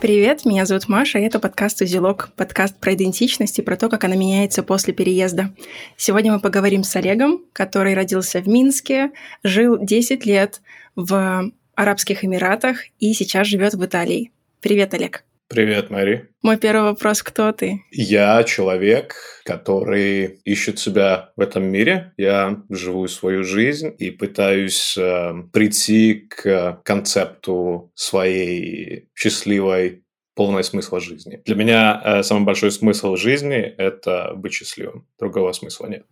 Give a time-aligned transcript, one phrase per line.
[0.00, 4.02] Привет, меня зовут Маша, и это подкаст «Узелок», подкаст про идентичность и про то, как
[4.02, 5.54] она меняется после переезда.
[5.98, 9.10] Сегодня мы поговорим с Олегом, который родился в Минске,
[9.42, 10.62] жил 10 лет
[10.96, 14.32] в Арабских Эмиратах и сейчас живет в Италии.
[14.62, 15.22] Привет, Олег.
[15.52, 16.28] Привет, Мэри.
[16.42, 17.82] Мой первый вопрос, кто ты?
[17.90, 22.12] Я человек, который ищет себя в этом мире.
[22.16, 30.04] Я живу свою жизнь и пытаюсь э, прийти к концепту своей счастливой
[30.36, 31.42] полное смысла жизни.
[31.44, 35.08] Для меня э, самый большой смысл жизни– это быть счастливым.
[35.18, 36.06] Другого смысла нет.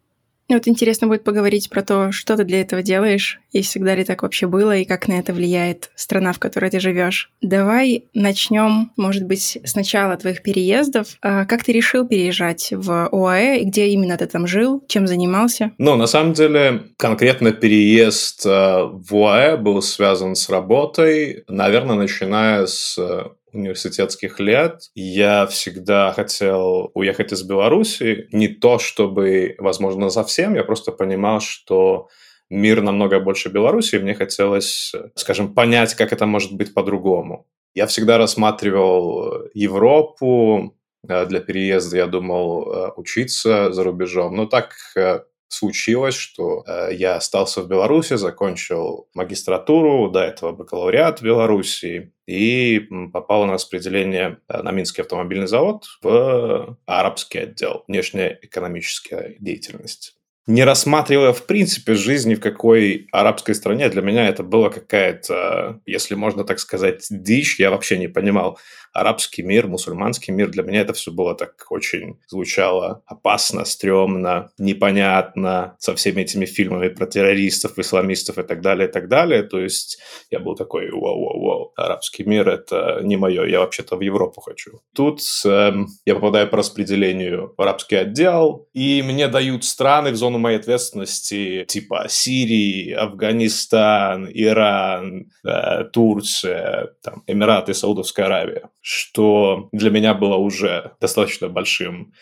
[0.49, 4.05] Ну, вот интересно будет поговорить про то, что ты для этого делаешь, и всегда ли
[4.05, 7.31] так вообще было, и как на это влияет страна, в которой ты живешь.
[7.43, 11.09] Давай начнем, может быть, сначала твоих переездов.
[11.21, 15.73] А как ты решил переезжать в ОАЭ, и где именно ты там жил, чем занимался?
[15.77, 22.67] Ну, на самом деле, конкретно переезд э, в ОАЭ был связан с работой, наверное, начиная
[22.67, 28.29] с э, университетских лет я всегда хотел уехать из Беларуси.
[28.33, 32.09] Не то, чтобы, возможно, совсем, я просто понимал, что
[32.51, 37.47] мир намного больше Беларуси, и мне хотелось, скажем, понять, как это может быть по-другому.
[37.75, 40.75] Я всегда рассматривал Европу,
[41.09, 44.35] э, для переезда я думал э, учиться за рубежом.
[44.35, 51.21] Но так э, случилось, что э, я остался в Беларуси, закончил магистратуру, до этого бакалавриат
[51.21, 59.37] в Беларуси и попал на распределение э, на Минский автомобильный завод в арабский отдел внешнеэкономическая
[59.41, 63.91] деятельность не рассматривая, в принципе, жизни в какой арабской стране.
[63.91, 67.61] Для меня это было какая-то, если можно так сказать, дичь.
[67.61, 68.59] Я вообще не понимал,
[69.01, 75.77] арабский мир, мусульманский мир, для меня это все было так очень звучало опасно, стрёмно, непонятно,
[75.79, 79.43] со всеми этими фильмами про террористов, исламистов и так далее, и так далее.
[79.43, 79.99] То есть
[80.31, 84.81] я был такой, вау-вау-вау, арабский мир— это не мое, я вообще-то в Европу хочу.
[84.95, 85.73] Тут э,
[86.05, 91.65] я попадаю по распределению в арабский отдел, и мне дают страны в зону моей ответственности,
[91.69, 100.93] типа Сирии, Афганистан, Иран, э, Турция, там, Эмираты, Саудовская Аравия что для меня было уже
[100.99, 102.15] достаточно большим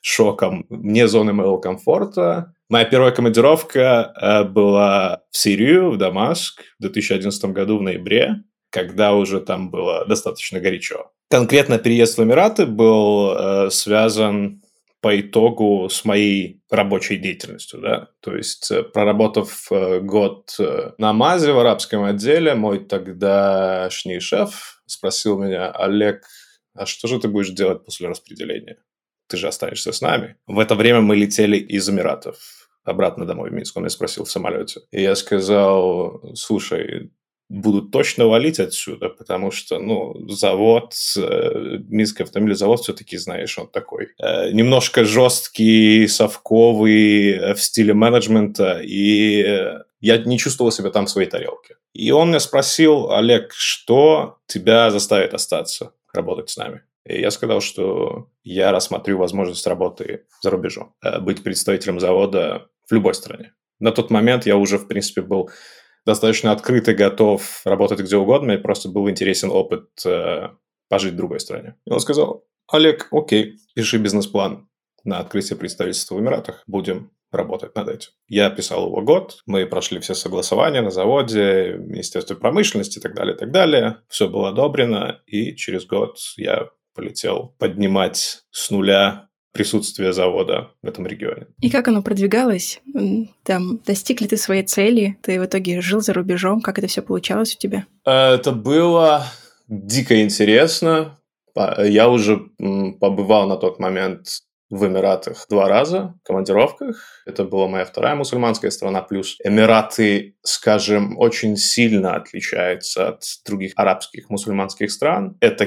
[0.00, 2.54] шоком вне зоны моего комфорта.
[2.68, 8.36] Моя первая командировка э, была в Сирию, в Дамаск в 2011 году в ноябре,
[8.70, 11.10] когда уже там было достаточно горячо.
[11.28, 14.61] Конкретно переезд в Эмираты был э, связан
[15.02, 21.12] по итогу с моей рабочей деятельностью, да, то есть э, проработав э, год э, на
[21.12, 26.22] МАЗе в арабском отделе, мой тогдашний шеф спросил меня, Олег,
[26.74, 28.78] а что же ты будешь делать после распределения?
[29.26, 30.36] Ты же останешься с нами.
[30.46, 32.36] В это время мы летели из Эмиратов
[32.84, 33.76] обратно домой в Минск.
[33.76, 34.82] Он меня спросил в самолете.
[34.92, 37.10] И я сказал, слушай,
[37.52, 43.68] будут точно валить отсюда, потому что, ну, завод, э, Минский автомобильный завод все-таки, знаешь, он
[43.68, 50.90] такой э, немножко жесткий, совковый э, в стиле менеджмента, и э, я не чувствовал себя
[50.90, 51.76] там в своей тарелке.
[51.92, 56.80] И он меня спросил, Олег, что тебя заставит остаться работать с нами?
[57.04, 62.94] И я сказал, что я рассмотрю возможность работы за рубежом, э, быть представителем завода в
[62.94, 63.52] любой стране.
[63.78, 65.50] На тот момент я уже, в принципе, был
[66.06, 70.48] достаточно открыт и готов работать где угодно, и просто был интересен опыт э,
[70.88, 71.76] пожить в другой стране.
[71.86, 74.68] И он сказал, Олег, окей, пиши бизнес-план
[75.04, 78.10] на открытие представительства в Эмиратах, будем работать над этим.
[78.28, 83.34] Я писал его год, мы прошли все согласования на заводе, Министерстве промышленности и так далее,
[83.34, 83.98] и так далее.
[84.08, 91.06] Все было одобрено, и через год я полетел поднимать с нуля присутствие завода в этом
[91.06, 91.46] регионе.
[91.60, 92.80] И как оно продвигалось?
[93.42, 95.18] Там, достиг ли ты своей цели?
[95.22, 96.60] Ты в итоге жил за рубежом?
[96.60, 97.86] Как это все получалось у тебя?
[98.04, 99.26] Это было
[99.68, 101.18] дико интересно.
[101.54, 102.48] Я уже
[103.00, 104.26] побывал на тот момент
[104.70, 107.22] в Эмиратах два раза в командировках.
[107.26, 109.02] Это была моя вторая мусульманская страна.
[109.02, 115.36] Плюс Эмираты, скажем, очень сильно отличаются от других арабских мусульманских стран.
[115.40, 115.66] Это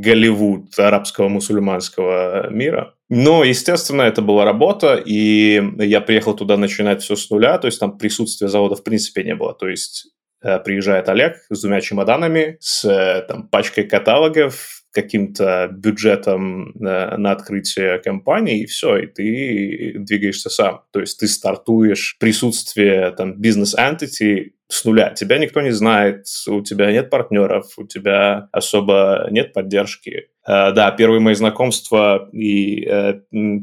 [0.00, 2.94] Голливуд арабского мусульманского мира.
[3.10, 7.78] Но, естественно, это была работа, и я приехал туда начинать все с нуля, то есть
[7.78, 9.52] там присутствия завода в принципе не было.
[9.52, 10.06] То есть
[10.42, 17.98] приезжает Олег с двумя чемоданами, с э, там, пачкой каталогов, каким-то бюджетом на, на открытие
[17.98, 20.82] компании, и все, и ты двигаешься сам.
[20.92, 25.10] То есть ты стартуешь присутствие там бизнес-entity с нуля.
[25.10, 30.28] Тебя никто не знает, у тебя нет партнеров, у тебя особо нет поддержки.
[30.46, 33.20] Uh, да, первые мои знакомства и uh,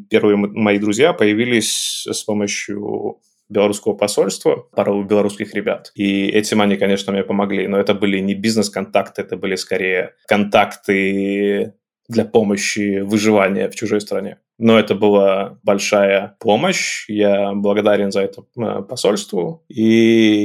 [0.10, 3.20] первые мои друзья появились с помощью
[3.50, 5.92] белорусского посольства, пару белорусских ребят.
[5.96, 7.68] И этим они, конечно, мне помогли.
[7.68, 11.74] Но это были не бизнес-контакты, это были скорее контакты
[12.08, 14.38] для помощи выживания в чужой стране.
[14.58, 17.06] Но это была большая помощь.
[17.08, 19.64] Я благодарен за это э, посольству.
[19.70, 19.84] И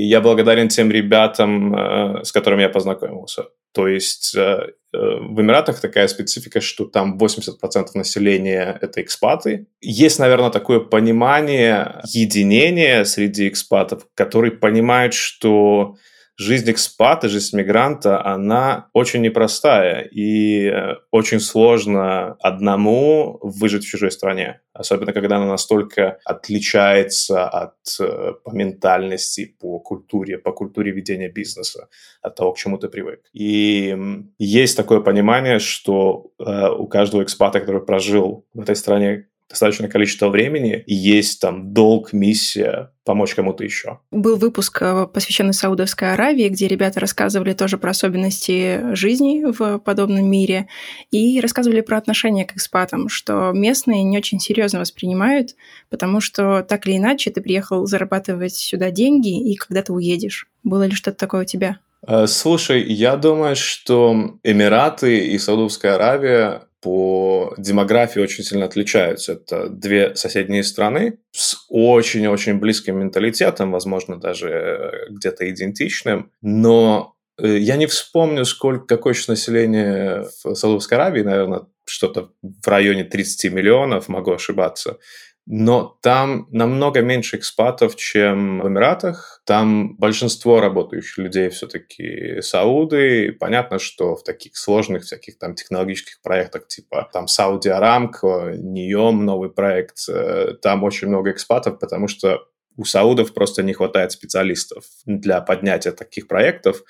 [0.08, 3.46] я благодарен тем ребятам, э, с которыми я познакомился.
[3.72, 9.66] То есть э, в Эмиратах такая специфика, что там 80% населения– это экспаты.
[9.80, 15.96] Есть, наверное, такое понимание единения среди экспатов, которые понимают, что
[16.36, 24.10] жизнь экспата, жизнь мигранта, она очень непростая и э, очень сложно одному выжить в чужой
[24.10, 24.60] стране.
[24.72, 31.88] Особенно, когда она настолько отличается от, э, по ментальности, по культуре, по культуре ведения бизнеса,
[32.22, 33.20] от того, к чему ты привык.
[33.32, 33.96] И
[34.38, 40.28] есть такое понимание, что э, у каждого экспата, который прожил в этой стране достаточное количество
[40.28, 43.98] времени, и есть там долг, миссия помочь кому-то еще.
[44.10, 50.28] Был выпуск, э, посвященный Саудовской Аравии, где ребята рассказывали тоже про особенности жизни в подобном
[50.28, 50.68] мире
[51.10, 55.50] и рассказывали про отношение к экспатам, что местные не очень серьезно воспринимают,
[55.90, 60.46] потому что так или иначе ты приехал зарабатывать сюда деньги, и когда ты уедешь.
[60.62, 61.78] Было ли что-то такое у тебя?
[62.06, 69.32] Э, слушай, я думаю, что Эмираты и Саудовская Аравия по демографии очень сильно отличаются.
[69.32, 77.56] Это две соседние страны с очень-очень близким менталитетом, возможно, даже э, где-то идентичным, но э,
[77.56, 83.50] я не вспомню, сколько, какое сейчас население в Саудовской Аравии, наверное, что-то в районе 30
[83.50, 84.98] миллионов, могу ошибаться
[85.46, 89.42] но там намного меньше экспатов, чем в Эмиратах.
[89.44, 93.26] Там большинство работающих людей все-таки сауды.
[93.26, 99.26] И понятно, что в таких сложных всяких там технологических проектах, типа там Сауди Арамко, Ниом,
[99.26, 102.46] новый проект, э, там очень много экспатов, потому что
[102.76, 106.82] у саудов просто не хватает специалистов для поднятия таких проектов.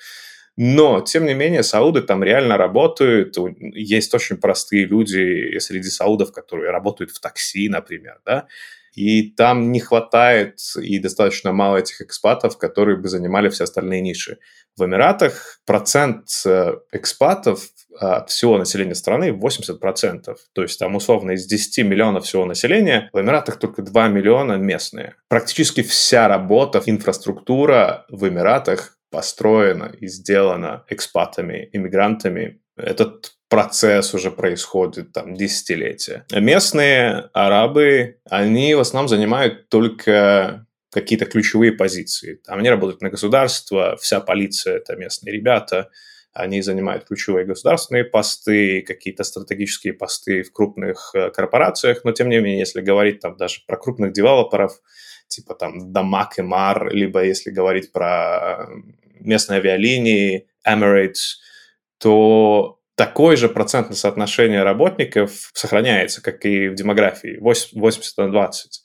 [0.57, 3.35] Но, тем не менее, сауды там реально работают.
[3.59, 8.47] Есть очень простые люди среди саудов, которые работают в такси, например, да,
[8.95, 14.37] и там не хватает и достаточно мало этих экспатов, которые бы занимали все остальные ниши.
[14.77, 20.35] В Эмиратах процент э, экспатов от всего населения страны 80%.
[20.53, 25.15] То есть там условно из 10 миллионов всего населения в Эмиратах только 2 миллиона местные.
[25.29, 32.59] Практически вся работа, инфраструктура в Эмиратах построена и сделана экспатами, иммигрантами.
[32.75, 36.25] Этот процесс уже происходит там десятилетия.
[36.33, 42.41] Местные арабы, они в основном занимают только какие-то ключевые позиции.
[42.45, 45.89] Там они работают на государство, вся полиция– это местные ребята,
[46.33, 52.39] они занимают ключевые государственные посты, какие-то стратегические посты в крупных э, корпорациях, но тем не
[52.39, 54.73] менее, если говорить там даже про крупных девелоперов,
[55.29, 58.67] типа там Дамак и Мар, либо если говорить про
[59.25, 61.37] местной авиалинии, Emirates,
[61.99, 68.81] то такое же процентное соотношение работников сохраняется, как и в демографии, 80 на 20.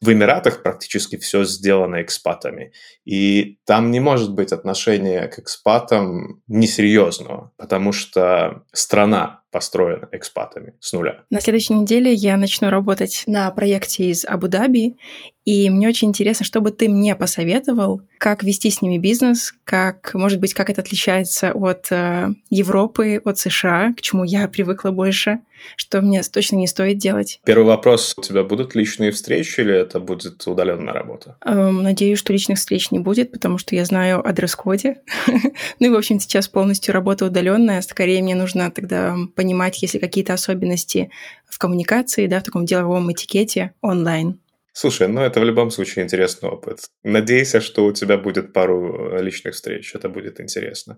[0.00, 2.72] В Эмиратах практически все сделано экспатами.
[3.06, 10.92] И там не может быть отношения к экспатам несерьезного, потому что страна построена экспатами с
[10.92, 11.22] нуля.
[11.30, 14.96] На следующей неделе я начну работать на проекте из Абу-Даби,
[15.44, 20.12] и мне очень интересно, что бы ты мне посоветовал, как вести с ними бизнес, как,
[20.14, 25.40] может быть, как это отличается от э, Европы, от США, к чему я привыкла больше,
[25.76, 27.40] что мне точно не стоит делать.
[27.44, 28.14] Первый вопрос.
[28.16, 31.36] У тебя будут личные встречи или это будет удаленная работа?
[31.44, 35.02] Эм, надеюсь, что личных встреч не будет, потому что я знаю о дресс-коде.
[35.78, 37.82] ну и, в общем, сейчас полностью работа удаленная.
[37.82, 39.14] Скорее мне нужно тогда
[39.44, 41.10] понимать, если какие-то особенности
[41.46, 44.40] в коммуникации, да, в таком деловом этикете онлайн.
[44.72, 46.78] Слушай, ну это в любом случае интересный опыт.
[47.04, 50.96] Надейся, что у тебя будет пару э, личных встреч, это будет интересно.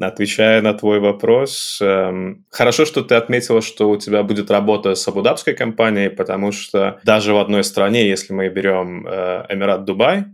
[0.00, 5.08] Отвечая на твой вопрос, эм, хорошо, что ты отметила, что у тебя будет работа с
[5.08, 10.24] абудабской компанией, потому что даже в одной стране, если мы берем э, Эмират Дубай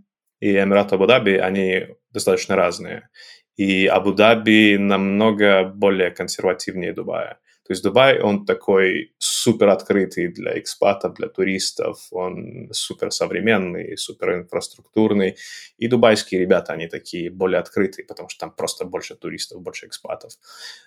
[0.40, 3.08] и Эмират Абу-Даби, они достаточно разные.
[3.56, 7.38] И Абу-Даби намного более консервативнее Дубая.
[7.64, 14.34] То есть Дубай, он такой супер открытый для экспатов, для туристов, он супер современный, супер
[14.34, 15.36] инфраструктурный.
[15.78, 20.32] И дубайские ребята, они такие более открытые, потому что там просто больше туристов, больше экспатов.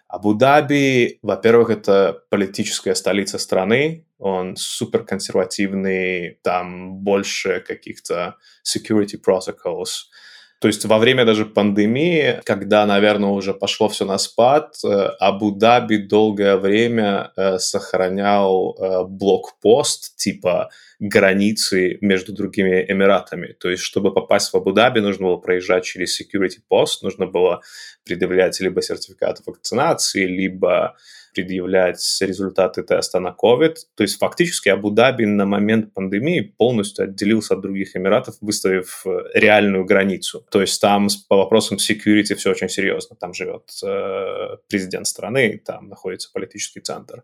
[0.09, 10.09] Абу-Даби, во-первых, это политическая столица страны, он супер консервативный, там больше каких-то security protocols,
[10.59, 15.97] То есть во время даже пандемии, когда, наверное, уже пошло все на спад, э, Абу-Даби
[15.97, 20.69] долгое время э, сохранял э, блокпост типа
[20.99, 23.47] границы между другими Эмиратами.
[23.59, 27.61] То есть, чтобы попасть в Абу-Даби, нужно было проезжать через security пост, нужно было
[28.05, 30.95] предъявлять либо сертификат вакцинации, либо
[31.35, 33.75] предъявлять результаты теста на COVID.
[33.95, 39.85] То есть фактически Абу-Даби на момент пандемии полностью отделился от других Эмиратов, выставив э, реальную
[39.85, 40.45] границу.
[40.49, 43.15] То есть там по вопросам security все очень серьезно.
[43.19, 47.23] Там живет э, президент страны, там находится политический центр.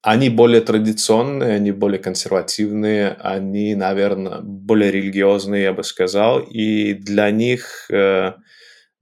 [0.00, 7.30] Они более традиционные, они более консервативные, они, наверное, более религиозные, я бы сказал, и для
[7.30, 8.32] них э,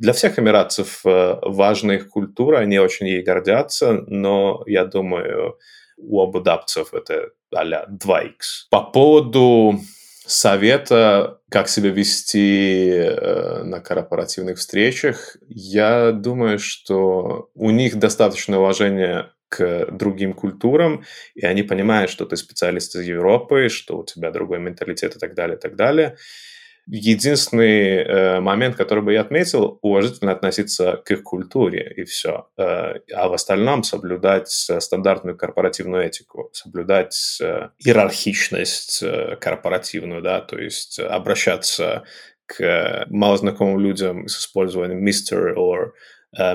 [0.01, 5.59] для всех эмиратцев э, важна их культура, они очень ей гордятся, но я думаю,
[5.99, 8.33] у абудапцев это а-ля 2х.
[8.71, 9.79] По поводу
[10.25, 19.33] совета, как себя вести э, на корпоративных встречах, я думаю, что у них достаточно уважения
[19.51, 21.05] к другим культурам,
[21.35, 25.35] и они понимают, что ты специалист из Европы, что у тебя другой менталитет и так
[25.35, 26.17] далее, и так далее
[26.87, 32.49] единственный э, момент, который бы я отметил, уважительно относиться к их культуре, и все.
[32.57, 40.59] Э, а в остальном соблюдать стандартную корпоративную этику, соблюдать э, иерархичность э, корпоративную, да, то
[40.59, 42.05] есть обращаться
[42.47, 45.55] к малознакомым людям с использованием Mr.
[45.55, 45.93] or
[46.37, 46.55] uh,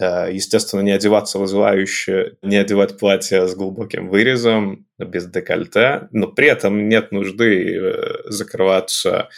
[0.00, 6.88] естественно, не одеваться вызывающе, не одевать платье с глубоким вырезом, без декольте, но при этом
[6.88, 9.28] нет нужды э, закрываться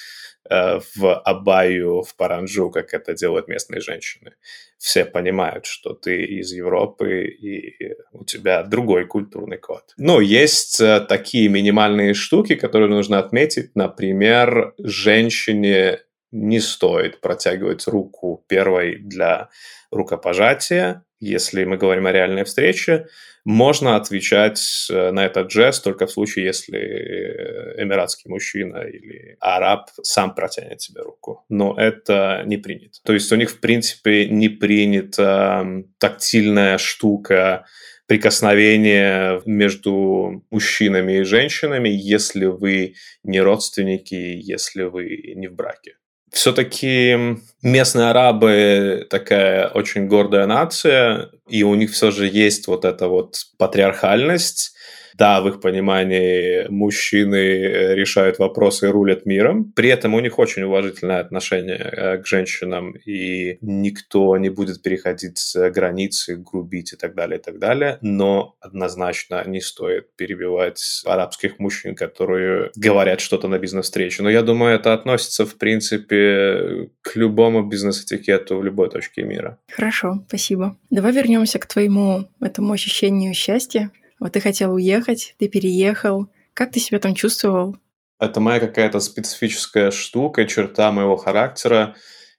[0.48, 4.32] э, в абаю, в паранджу, как это делают местные женщины.
[4.78, 9.82] Все понимают, что ты из Европы и у тебя другой культурный код.
[9.96, 13.70] Но есть такие минимальные штуки, которые нужно отметить.
[13.74, 16.00] Например, женщине
[16.32, 19.48] не стоит протягивать руку первой для
[19.90, 21.04] рукопожатия.
[21.18, 23.06] Если мы говорим о реальной встрече,
[23.46, 29.88] можно отвечать э, на этот жест только в случае, если э, эмиратский мужчина или араб
[30.02, 31.44] сам протянет тебе руку.
[31.48, 32.98] Но это не принято.
[33.04, 35.64] То есть у них, в принципе, не принята
[35.98, 37.66] тактильная штука,
[38.08, 45.94] прикосновение между мужчинами и женщинами, если вы не родственники, если вы не в браке
[46.32, 53.08] все-таки местные арабы такая очень гордая нация, и у них все же есть вот эта
[53.08, 54.74] вот патриархальность,
[55.16, 59.72] да, в их понимании мужчины э, решают вопросы и рулят миром.
[59.74, 65.40] При этом у них очень уважительное отношение э, к женщинам, и никто не будет переходить
[65.74, 67.98] границы, грубить и так далее, и так далее.
[68.02, 74.22] Но однозначно не стоит перебивать арабских мужчин, которые говорят что-то на бизнес-встрече.
[74.22, 79.58] Но я думаю, это относится, в принципе, к любому бизнес-этикету в любой точке мира.
[79.70, 80.76] Хорошо, спасибо.
[80.90, 83.90] Давай вернемся к твоему этому ощущению счастья.
[84.18, 86.28] Вот ты хотел уехать, ты переехал.
[86.54, 87.76] Как ты себя там чувствовал?
[88.18, 91.96] Это моя какая-то специфическая штука, черта моего характера.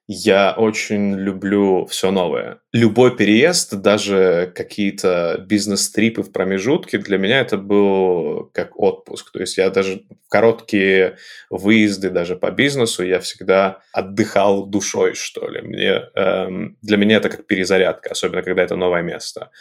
[0.09, 2.61] Я очень люблю все новое.
[2.71, 9.31] Любой переезд, даже какие-то бизнес-трипы в промежутке, для меня это был как отпуск.
[9.33, 11.17] То есть я даже в короткие
[11.49, 15.61] выезды даже по бизнесу я всегда отдыхал душой, что ли.
[15.61, 19.51] Мне, эм, для меня это как перезарядка, особенно когда это новое место.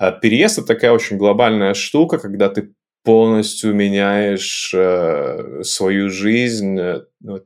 [0.00, 2.72] А переезд это такая очень глобальная штука, когда ты
[3.04, 7.02] полностью меняешь э, свою жизнь, э,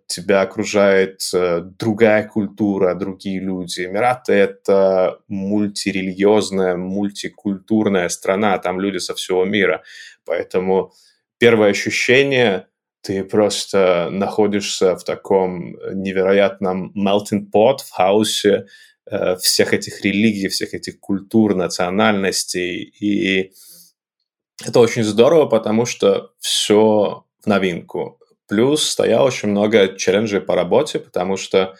[0.07, 3.85] тебя окружает э, другая культура, другие люди.
[3.85, 9.83] Эмираты— это мультирелигиозная, мультикультурная страна, там люди со всего мира.
[10.25, 10.93] Поэтому
[11.39, 12.69] первое ощущение—
[13.03, 18.67] ты просто находишься в таком невероятном melting pot, в хаосе,
[19.41, 22.83] всех этих религий, всех этих культур, национальностей.
[23.01, 23.53] И
[24.65, 28.19] это очень здорово, потому что все в новинку.
[28.49, 31.77] Плюс стояло очень много челленджей по работе, потому что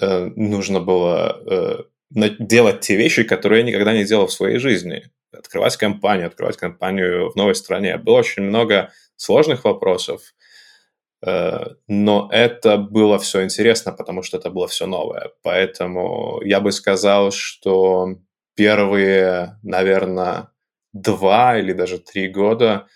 [0.00, 5.04] э, нужно было э, делать те вещи, которые я никогда не делал в своей жизни.
[5.32, 7.98] Открывать компанию, открывать компанию в новой стране.
[7.98, 10.55] Было очень много сложных вопросов, Э,
[11.22, 15.30] но это было все интересно, потому что это было все новое.
[15.42, 18.16] Поэтому я бы сказал, что
[18.54, 20.50] первые, наверное,
[20.92, 22.86] два или даже три года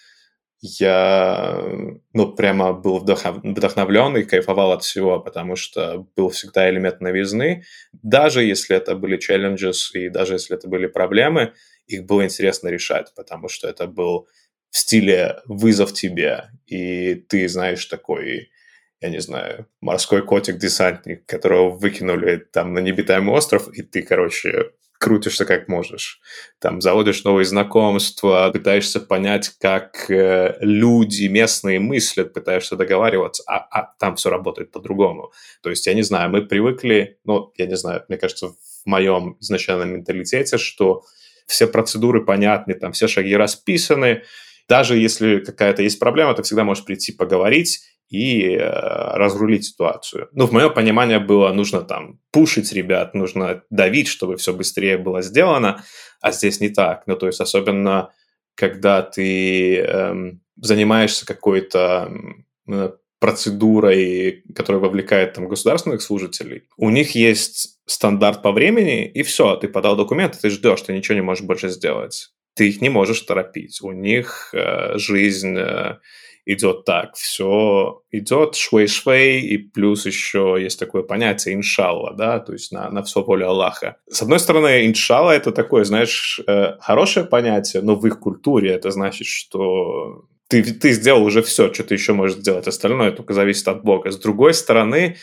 [0.63, 1.65] я,
[2.13, 7.65] ну, прямо был вдохновлен и кайфовал от всего, потому что был всегда элемент новизны.
[8.03, 11.55] Даже если это были челленджи и даже если это были проблемы,
[11.87, 14.29] их было интересно решать, потому что это был
[14.71, 18.51] в стиле вызов тебе, и ты знаешь такой
[19.01, 25.47] я не знаю, морской котик-десантник, которого выкинули там на небитаемый остров, и ты, короче, крутишься
[25.47, 26.21] как можешь.
[26.59, 33.95] Там заводишь новые знакомства, пытаешься понять, как э, люди местные мыслят, пытаешься договариваться, а, а
[33.99, 35.33] там все работает по-другому.
[35.63, 39.39] То есть, я не знаю, мы привыкли, ну, я не знаю, мне кажется, в моем
[39.41, 41.05] изначальном менталитете, что
[41.47, 44.25] все процедуры понятны, там все шаги расписаны,
[44.71, 48.61] даже если какая-то есть проблема, ты всегда можешь прийти поговорить, и э,
[49.17, 50.29] разрулить ситуацию.
[50.33, 55.23] Ну, в мое понимание было, нужно там пушить ребят, нужно давить, чтобы все быстрее было
[55.23, 55.85] сделано,
[56.21, 57.05] а здесь не так.
[57.07, 58.11] Ну, то есть особенно,
[58.57, 62.13] когда ты эм, занимаешься какой-то
[62.69, 69.55] э, процедурой, которая вовлекает там государственных служителей, у них есть стандарт по времени, и все,
[69.55, 72.31] ты подал документы, ты ждешь, ты ничего не можешь больше сделать.
[72.61, 73.81] Ты их не можешь торопить.
[73.81, 75.57] У них э, жизнь...
[75.57, 75.97] Э,
[76.47, 77.15] идет так.
[77.15, 83.03] Все идет швей-швей, и плюс еще есть такое понятие иншалла, да, то есть на, на
[83.03, 83.97] все поле Аллаха.
[84.11, 88.91] С одной стороны, иншалла это такое, знаешь, э, хорошее понятие, но в их культуре это
[88.91, 93.69] значит, что ты, ты сделал уже все, что ты еще можешь сделать, остальное только зависит
[93.69, 94.11] от Бога.
[94.11, 95.17] С другой стороны,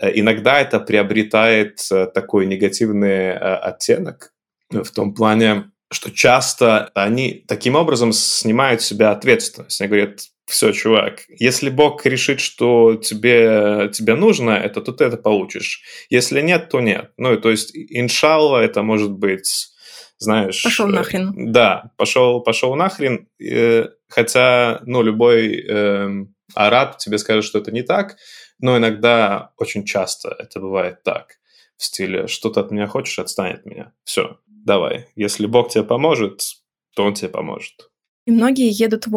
[0.00, 4.32] э, иногда это приобретает э, такой негативный оттенок
[4.70, 9.80] в том плане, что часто они таким образом снимают с себя ответственность.
[9.80, 15.16] Они говорят, все, чувак, если Бог решит, что тебе, тебе нужно это, то ты это
[15.16, 15.82] получишь.
[16.10, 17.12] Если нет, то нет.
[17.16, 19.68] Ну, то есть, иншалла, это может быть,
[20.18, 20.62] знаешь...
[20.62, 21.52] Пошел э, нахрен.
[21.52, 23.26] Да, пошел, пошел нахрен.
[23.40, 26.08] Э, хотя, ну, любой э,
[26.54, 28.16] араб тебе скажет, что это не так,
[28.58, 31.36] но иногда, очень часто это бывает так.
[31.76, 33.92] В стиле, что ты от меня хочешь, отстань от меня.
[34.04, 35.06] Все, давай.
[35.16, 36.42] Если Бог тебе поможет,
[36.96, 37.90] то Он тебе поможет.
[38.26, 39.10] И многие едут в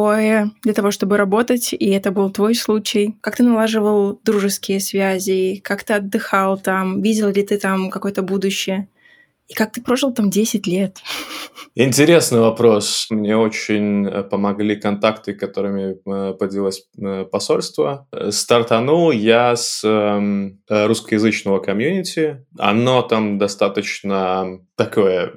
[0.63, 3.15] для того, чтобы работать, и это был твой случай.
[3.21, 8.89] Как ты налаживал дружеские связи, как ты отдыхал там, видел ли ты там какое-то будущее?
[9.47, 10.97] И как ты прожил там 10 лет?
[11.73, 13.07] Интересный вопрос.
[13.09, 18.07] Мне очень э, помогли контакты, которыми э, поделилось э, посольство.
[18.29, 22.45] Стартанул я с эм, русскоязычного комьюнити.
[22.57, 25.33] Оно там достаточно такое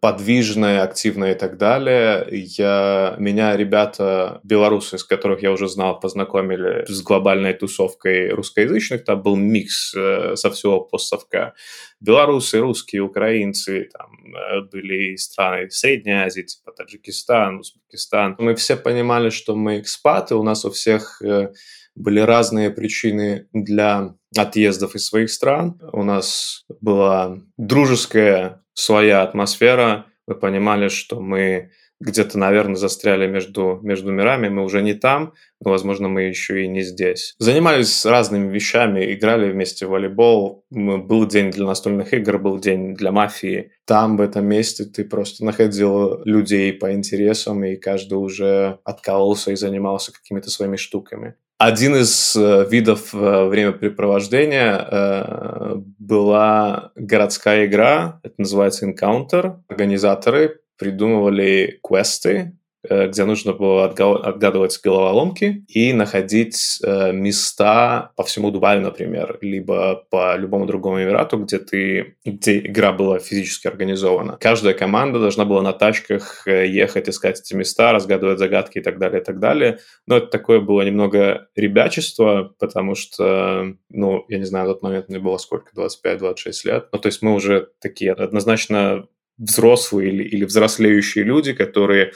[0.00, 2.26] подвижное, активное и так далее.
[2.30, 9.04] Я, меня ребята белорусы, с которых я уже знал, познакомили с глобальной тусовкой русскоязычных.
[9.04, 11.54] Там был микс со всего постсовка
[12.00, 18.36] белорусы, русские, украинцы, там э, были страны Средней Азии, типа Таджикистан, Узбекистан.
[18.38, 21.52] Мы все понимали, что мы экспаты, у нас у всех э,
[21.94, 25.80] были разные причины для отъездов из своих стран.
[25.92, 30.06] У нас была дружеская своя атмосфера.
[30.26, 35.70] Мы понимали, что мы где-то, наверное, застряли между, между мирами, мы уже не там, но,
[35.70, 37.34] возможно, мы еще и не здесь.
[37.38, 43.10] Занимались разными вещами, играли вместе в волейбол, был день для настольных игр, был день для
[43.10, 43.72] мафии.
[43.84, 49.56] Там, в этом месте, ты просто находил людей по интересам, и каждый уже откалывался и
[49.56, 51.34] занимался какими-то своими штуками.
[51.58, 59.56] Один из э, видов э, времяпрепровождения э, была городская игра, это называется Encounter.
[59.66, 62.56] Организаторы придумывали квесты,
[62.88, 70.06] э, где нужно было отгадывать головоломки и находить э, места по всему Дубаю, например, либо
[70.10, 74.38] по любому другому Эмирату, где ты, где игра была физически организована.
[74.40, 78.98] Каждая команда должна была на тачках э, ехать, искать эти места, разгадывать загадки и так
[78.98, 79.80] далее, и так далее.
[80.06, 85.08] Но это такое было немного ребячество, потому что, ну, я не знаю, на тот момент
[85.08, 86.88] мне было сколько, 25-26 лет.
[86.92, 92.12] Ну, то есть мы уже такие однозначно взрослые или, или взрослеющие люди, которые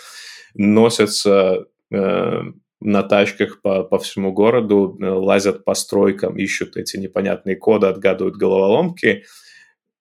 [0.55, 2.43] носятся э,
[2.81, 8.37] на тачках по, по всему городу, э, лазят по стройкам, ищут эти непонятные коды, отгадывают
[8.37, 9.25] головоломки.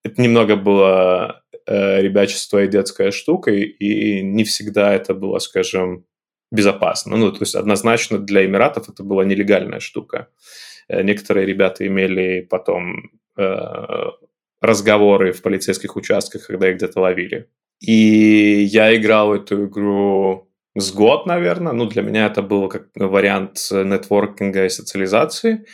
[0.04, 6.06] Это немного было э, ребячество и детская штука, и, и не всегда это было, скажем,
[6.52, 7.18] безопасно.
[7.18, 10.28] Ну, то есть однозначно для Эмиратов это была нелегальная штука.
[10.88, 14.06] Э, некоторые ребята имели потом э,
[14.62, 17.50] разговоры в полицейских участках, когда их где-то ловили.
[17.80, 21.74] И я играл эту игру с год, наверное.
[21.74, 25.66] Ну, для меня это был как вариант нетворкинга и социализации.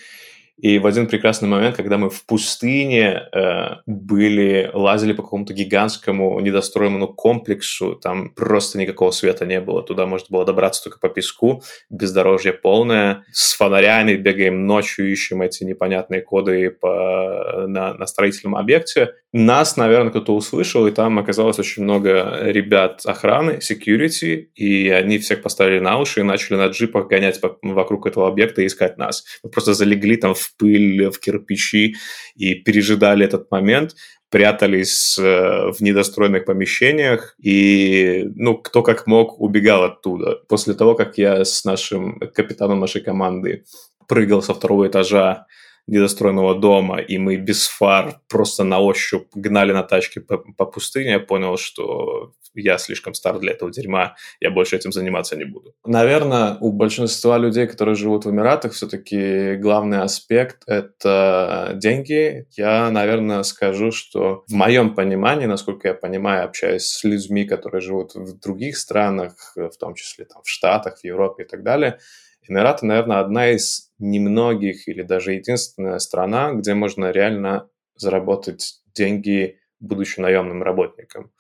[0.57, 6.39] И в один прекрасный момент, когда мы в пустыне э, были, лазили по какому-то гигантскому
[6.39, 9.83] недостроенному комплексу, там просто никакого света не было.
[9.83, 15.63] Туда можно было добраться только по песку, бездорожье полное, с фонарями бегаем ночью, ищем эти
[15.63, 19.13] непонятные коды по, на, на строительном объекте.
[19.33, 25.41] Нас, наверное, кто-то услышал, и там оказалось очень много ребят охраны, security, и они всех
[25.41, 29.25] поставили на уши и начали на джипах гонять вокруг этого объекта и искать нас.
[29.43, 31.95] Мы просто залегли там в пыль, в кирпичи
[32.35, 33.95] и пережидали этот момент
[34.29, 40.41] прятались э, в недостроенных помещениях, и, ну, кто как мог, убегал оттуда.
[40.49, 43.63] После того, как я с нашим капитаном нашей команды
[44.07, 45.45] прыгал со второго этажа
[45.88, 51.12] недостроенного дома, и мы без фар просто на ощупь гнали на тачке по, по пустыне,
[51.12, 55.73] я понял, что я слишком стар для этого дерьма, я больше этим заниматься не буду.
[55.86, 62.47] Наверное, у большинства людей, которые живут в Эмиратах, все-таки главный аспект— это деньги.
[62.58, 68.15] Я, наверное, скажу, что в моем понимании, насколько я понимаю, общаясь с людьми, которые живут
[68.15, 72.00] в других странах, в том числе там, в Штатах, в Европе и так далее,
[72.49, 80.19] Эмираты, наверное, одна из немногих или даже единственная страна, где можно реально заработать деньги, будучи
[80.19, 81.31] наемным работником.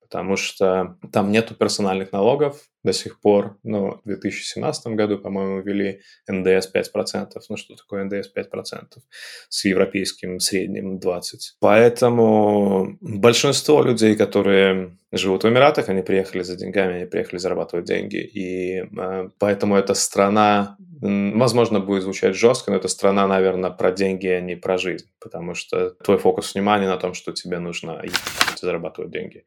[0.00, 6.00] Потому что там нету персональных налогов, до сих пор, ну, в 2017 году, по-моему, ввели
[6.28, 7.32] НДС 5%.
[7.48, 8.98] Ну, что такое НДС 5%?
[9.48, 11.20] С европейским средним 20%.
[11.60, 18.18] Поэтому большинство людей, которые живут в Эмиратах, они приехали за деньгами, они приехали зарабатывать деньги.
[18.18, 24.28] И э, поэтому эта страна, возможно, будет звучать жестко, но эта страна, наверное, про деньги,
[24.28, 25.06] а не про жизнь.
[25.18, 28.00] Потому что твой фокус внимания на том, что тебе нужно
[28.60, 29.44] зарабатывать деньги.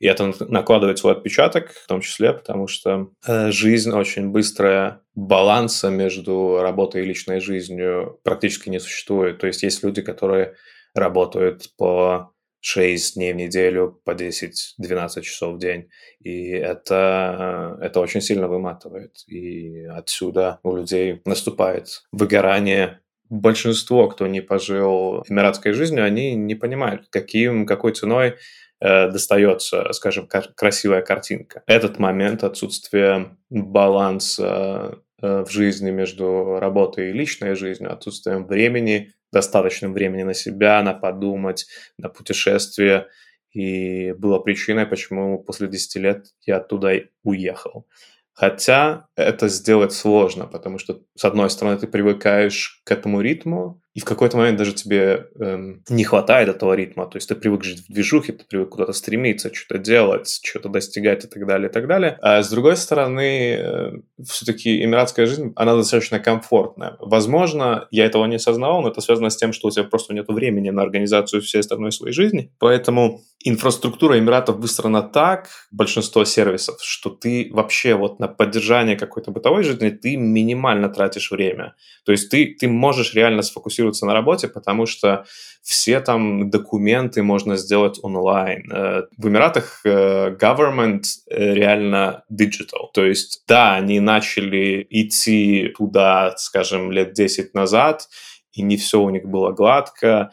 [0.00, 5.90] И это накладывает свой отпечаток, в том числе, потому что э, жизнь очень быстрая, баланса
[5.90, 9.38] между работой и личной жизнью практически не существует.
[9.38, 10.54] То есть есть люди, которые
[10.94, 15.88] работают по 6 дней в неделю, по 10-12 часов в день.
[16.20, 19.16] И это, это очень сильно выматывает.
[19.26, 23.00] И отсюда у людей наступает выгорание.
[23.28, 28.36] Большинство, кто не пожил эмиратской жизнью, они не понимают, каким, какой ценой Э,
[28.80, 31.62] достается, скажем, красивая картинка.
[31.66, 39.92] Этот момент отсутствия баланса э, в жизни между работой и личной жизнью, отсутствием времени, достаточным
[39.92, 41.66] времени на себя, на подумать,
[41.98, 43.08] на путешествие.
[43.52, 47.86] И было причиной, почему после 10 лет я оттуда уехал.
[48.32, 54.00] Хотя это сделать сложно, потому что, с одной стороны, ты привыкаешь к этому ритму, и
[54.00, 57.06] в какой-то момент даже тебе эм, не хватает этого ритма.
[57.06, 61.24] То есть ты привык жить в движухе, ты привык куда-то стремиться, что-то делать, что-то достигать
[61.24, 62.16] и так далее, и так далее.
[62.22, 63.92] А с другой стороны, э,
[64.24, 66.96] все-таки эмиратская жизнь, она достаточно комфортная.
[67.00, 70.28] Возможно, я этого не осознавал, но это связано с тем, что у тебя просто нет
[70.28, 72.52] времени на организацию всей остальной своей жизни.
[72.60, 79.64] Поэтому инфраструктура Эмиратов выстроена так, большинство сервисов, что ты вообще вот на поддержание какой-то бытовой
[79.64, 81.74] жизни ты минимально тратишь время.
[82.04, 85.24] То есть ты, ты можешь реально сфокусироваться фокусироваться на работе, потому что
[85.62, 88.70] все там документы можно сделать онлайн.
[88.72, 92.88] Э, в Эмиратах э, government э, реально digital.
[92.92, 98.08] То есть, да, они начали идти туда, скажем, лет 10 назад,
[98.52, 100.30] и не все у них было гладко.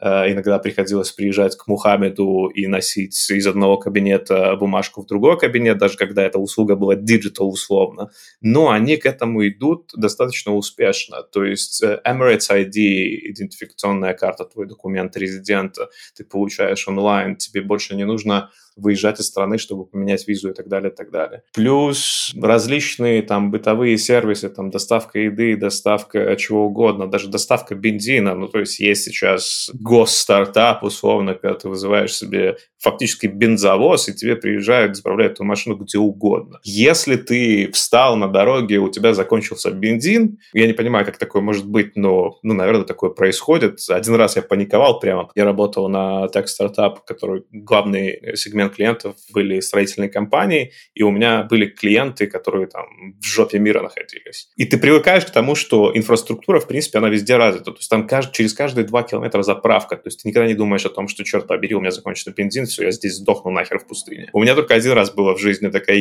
[0.00, 5.78] Э, иногда приходилось приезжать к Мухаммеду и носить из одного кабинета бумажку в другой кабинет,
[5.78, 8.10] даже когда эта услуга была digital условно.
[8.40, 11.22] Но они к этому идут достаточно успешно.
[11.22, 17.94] То есть э, Emirates ID, идентификационная карта, твой документ резидента, ты получаешь онлайн, тебе больше
[17.94, 21.42] не нужно выезжать из страны, чтобы поменять визу и так далее, и так далее.
[21.52, 28.34] Плюс различные там бытовые сервисы, там доставка еды, доставка чего угодно, даже доставка бензина.
[28.34, 34.36] Ну, то есть есть сейчас госстартап, условно, когда ты вызываешь себе фактически бензовоз, и тебе
[34.36, 36.60] приезжают, заправляют эту машину где угодно.
[36.64, 41.66] Если ты встал на дороге, у тебя закончился бензин, я не понимаю, как такое может
[41.66, 43.78] быть, но, ну, наверное, такое происходит.
[43.88, 45.30] Один раз я паниковал прямо.
[45.34, 51.42] Я работал на тег-стартап, который главный сегмент сегмент клиентов были строительные компании, и у меня
[51.42, 54.48] были клиенты, которые там в жопе мира находились.
[54.56, 57.72] И ты привыкаешь к тому, что инфраструктура, в принципе, она везде развита.
[57.72, 58.32] То есть там кажд...
[58.32, 59.96] через каждые два километра заправка.
[59.96, 62.66] То есть ты никогда не думаешь о том, что, черт побери, у меня закончится бензин,
[62.66, 64.30] все, я здесь сдохну нахер в пустыне.
[64.32, 65.94] У меня только один раз было в жизни такая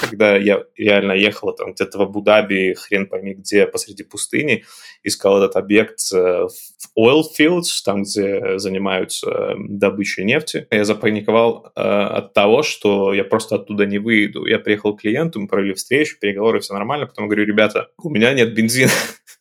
[0.00, 4.64] когда я реально ехал там где-то в Абу-Даби, хрен пойми где, посреди пустыни,
[5.02, 10.66] искал этот объект э, в oil fields, там, где занимаются добычей нефти.
[10.70, 11.80] Я запаниковал э,
[12.16, 14.46] от того, что я просто оттуда не выйду.
[14.46, 17.06] Я приехал к клиенту, мы провели встречу, переговоры, все нормально.
[17.06, 18.90] Потом говорю, ребята, у меня нет бензина.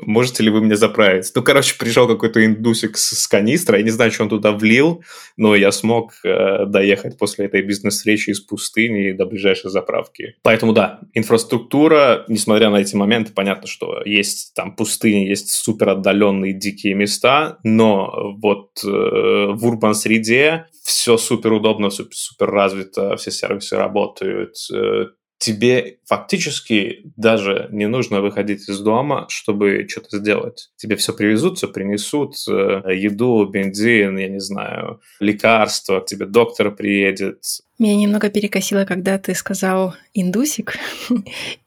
[0.00, 1.30] можете ли вы меня заправить?
[1.34, 5.02] Ну, короче, пришел какой-то индусик с, с канистра, я не знаю, что он туда влил,
[5.36, 10.36] но я смог э, доехать после этой бизнес-встречи из пустыни до ближайшей заправки.
[10.42, 16.52] Поэтому да, инфраструктура, несмотря на эти моменты, понятно, что есть там пустыни, есть супер отдаленные
[16.52, 24.56] дикие места, но вот э, в урбан-среде все супер удобно, супер развито, все сервисы работают,
[24.72, 25.06] э,
[25.44, 30.70] тебе фактически даже не нужно выходить из дома, чтобы что-то сделать.
[30.76, 36.70] Тебе все привезут, все принесут, э, еду, бензин, я не знаю, лекарства, к тебе доктор
[36.70, 37.42] приедет.
[37.78, 40.78] Меня немного перекосило, когда ты сказал индусик,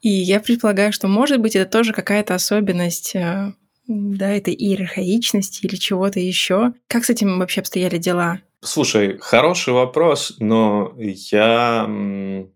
[0.02, 3.52] и я предполагаю, что, может быть, это тоже какая-то особенность э,
[3.86, 6.72] да, этой иерархаичности или чего-то еще.
[6.88, 8.40] Как с этим вообще обстояли дела?
[8.60, 11.88] Слушай, хороший вопрос, но я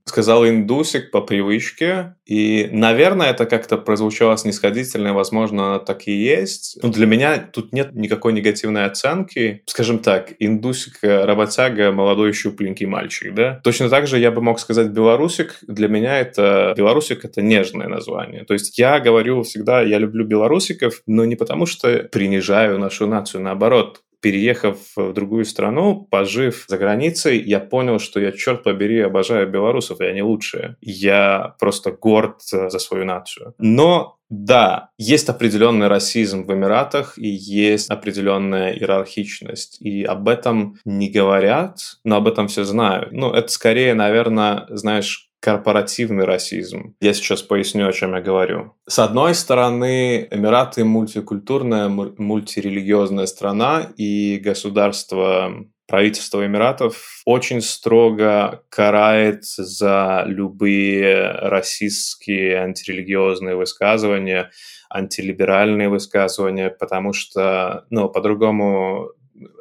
[0.04, 6.76] сказал индусик по привычке, и, наверное, это как-то прозвучало снисходительно, возможно, так и есть.
[6.82, 9.62] Но для меня тут нет никакой негативной оценки.
[9.66, 13.60] Скажем так, индусик, э, работяга, молодой щупленький мальчик, да?
[13.62, 15.58] Точно так же я бы мог сказать белорусик.
[15.62, 18.44] Для меня это белорусик— это нежное название.
[18.44, 23.42] То есть я говорю всегда, я люблю белорусиков, но не потому, что принижаю нашу нацию,
[23.42, 29.50] наоборот, переехав в другую страну, пожив за границей, я понял, что я, черт побери, обожаю
[29.50, 30.76] белорусов, и они лучшие.
[30.80, 33.54] Я просто горд за свою нацию.
[33.58, 39.76] Но да, есть определенный расизм в Эмиратах и есть определенная иерархичность.
[39.82, 43.12] И об этом не говорят, но об этом все знают.
[43.12, 46.94] Ну, это скорее, наверное, знаешь, корпоративный расизм.
[47.00, 48.74] Я сейчас поясню, о чем я говорю.
[48.88, 60.22] С одной стороны, Эмираты мультикультурная, мультирелигиозная страна, и государство правительство Эмиратов очень строго карает за
[60.26, 64.50] любые расистские, антирелигиозные высказывания,
[64.88, 69.10] антилиберальные высказывания, потому что, ну, по-другому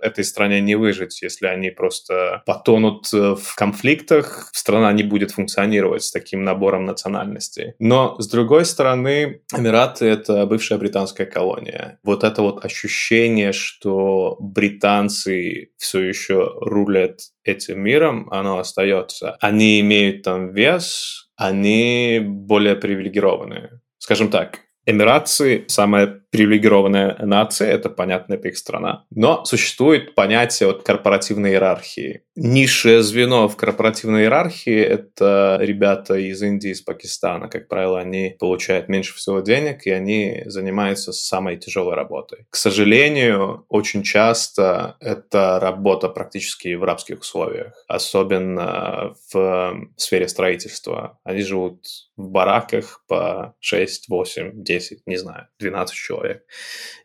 [0.02, 6.04] этой стране не выжить, если они просто потонут э, в конфликтах, страна не будет функционировать
[6.04, 7.74] с таким набором национальностей.
[7.80, 12.00] Но, с другой стороны, Эмираты— это бывшая британская колония.
[12.04, 19.38] Вот это вот ощущение, что британцы все еще рулят этим миром, оно остается.
[19.40, 23.82] Они имеют там вес, они более привилегированные.
[23.98, 29.06] Скажем так, Эмиратцы самая привилегированная нация, это понятно, это их страна.
[29.12, 32.24] Но существует понятие вот корпоративной иерархии.
[32.36, 37.50] Низшее звено в корпоративной иерархии– это ребята из Индии, из Пакистана.
[37.50, 42.46] Как правило, они получают меньше всего денег, и они занимаются самой тяжелой работой.
[42.50, 51.20] К сожалению, очень часто это работа практически в рабских условиях, особенно в сфере строительства.
[51.26, 51.84] Они живут
[52.16, 56.21] в бараках по 6, 8, 10, не знаю, 12 человек.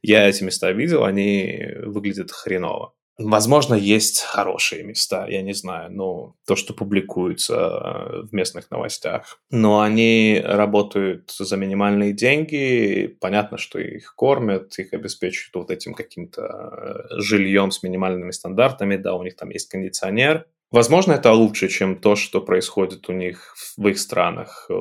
[0.02, 2.92] Я эти места видел, они выглядят хреново.
[3.18, 9.40] Возможно, есть хорошие места, я не знаю, ну, то, что публикуется э, в местных новостях.
[9.50, 16.42] Но они работают за минимальные деньги, понятно, что их кормят, их обеспечивают вот этим каким-то
[16.42, 21.96] э, жильем с минимальными стандартами, да, у них там есть кондиционер, Возможно, это лучше, чем
[21.96, 24.74] то, что происходит у них в их странах, э,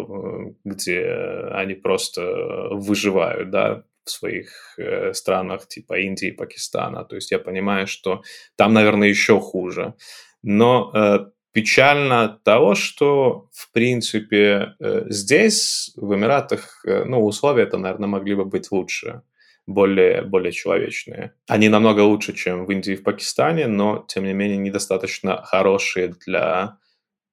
[0.63, 1.05] где
[1.51, 7.03] они просто выживают, да, в своих э, странах типа Индии, Пакистана.
[7.03, 8.21] То есть я понимаю, что
[8.55, 9.95] там, наверное, еще хуже.
[10.43, 17.77] Но э, печально того, что, в принципе, э, здесь, в Эмиратах, э, ну, условия это,
[17.77, 19.21] наверное, могли бы быть лучше
[19.67, 21.33] более, более человечные.
[21.47, 26.13] Они намного лучше, чем в Индии и в Пакистане, но, тем не менее, недостаточно хорошие
[26.25, 26.77] для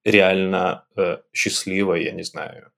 [0.03, 2.71] реально э, счастливой, я не знаю,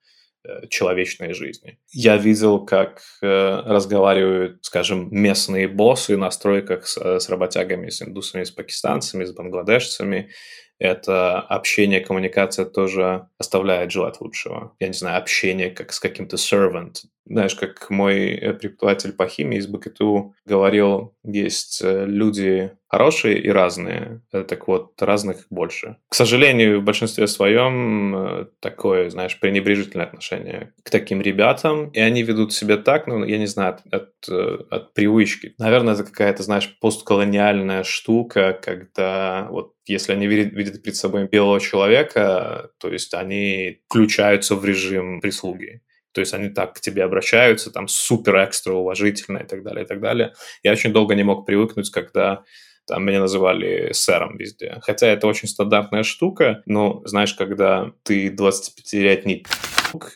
[0.70, 1.80] человечной жизни.
[1.92, 8.44] Я видел, как э, разговаривают, скажем, местные боссы на стройках с, с работягами, с индусами,
[8.44, 10.32] с пакистанцами, с бангладешцами,
[10.80, 14.76] это общение, коммуникация тоже оставляет желать лучшего.
[14.80, 16.96] Я не знаю, общение как с каким-то servant.
[17.28, 23.50] Знаешь, как мой э, преподаватель по химии из БКТУ говорил, есть э, люди хорошие и
[23.50, 24.22] разные.
[24.32, 25.98] Э, так вот, разных больше.
[26.08, 32.54] К сожалению, в большинстве своем такое, знаешь, пренебрежительное отношение к таким ребятам, и они ведут
[32.54, 34.30] себя так, ну, я не знаю, от, от,
[34.70, 35.56] от привычки.
[35.58, 41.60] Наверное, это какая-то, знаешь, постколониальная штука, когда вот если они видят, видят перед собой белого
[41.60, 45.82] человека, то есть они включаются в режим прислуги.
[46.12, 49.88] То есть они так к тебе обращаются, там супер экстра уважительно и так далее, и
[49.88, 50.34] так далее.
[50.64, 52.44] Я очень долго не мог привыкнуть, когда
[52.88, 54.78] там меня называли сэром везде.
[54.82, 59.46] Хотя это очень стандартная штука, но знаешь, когда ты 25-летний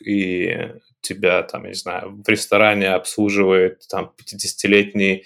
[0.06, 0.70] и
[1.02, 5.26] тебя, там, я не знаю, в ресторане обслуживает там 50-летний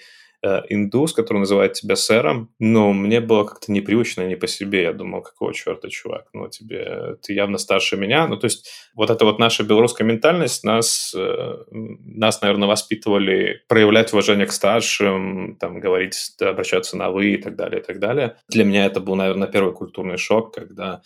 [0.68, 4.82] индус, который называет тебя сэром, но мне было как-то непривычно не по себе.
[4.82, 8.26] Я думал, какого черта, чувак, ну тебе, ты явно старше меня.
[8.26, 14.12] Ну то есть вот эта вот наша белорусская ментальность нас, э, нас, наверное, воспитывали проявлять
[14.12, 18.36] уважение к старшим, там, говорить, обращаться на «вы» и так далее, и так далее.
[18.48, 21.02] Для меня это был, наверное, первый культурный шок, когда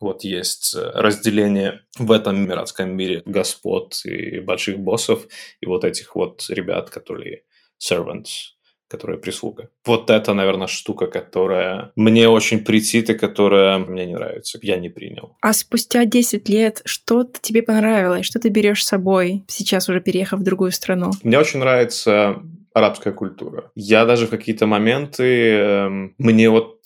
[0.00, 5.26] вот есть э, разделение в этом миратском мире господ и больших боссов,
[5.60, 7.42] и вот этих вот ребят, которые
[7.80, 8.54] servants,
[8.88, 9.70] которая прислуга.
[9.86, 14.58] Вот это, наверное, штука, которая мне очень претит и которая мне не нравится.
[14.62, 15.36] Я не принял.
[15.40, 18.26] А спустя 10 лет что-то тебе понравилось?
[18.26, 21.12] Что ты берешь с собой, сейчас уже переехав в другую страну?
[21.22, 22.42] Мне очень нравится
[22.74, 23.70] арабская культура.
[23.74, 25.50] Я даже в какие-то моменты...
[25.52, 25.88] Э,
[26.18, 26.80] мне вот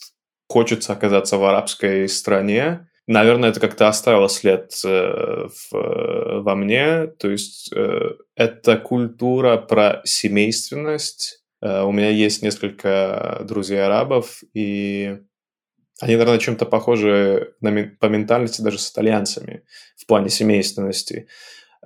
[0.49, 7.07] хочется оказаться в арабской стране, Наверное, это как-то оставило след э, в, э, во мне.
[7.07, 11.45] То есть э, это культура про семейственность.
[11.61, 15.19] Э, у меня есть несколько друзей-арабов, и
[16.01, 19.65] они, наверное, чем-то похожи на, по ментальности даже с итальянцами
[19.97, 21.29] в плане семейственности.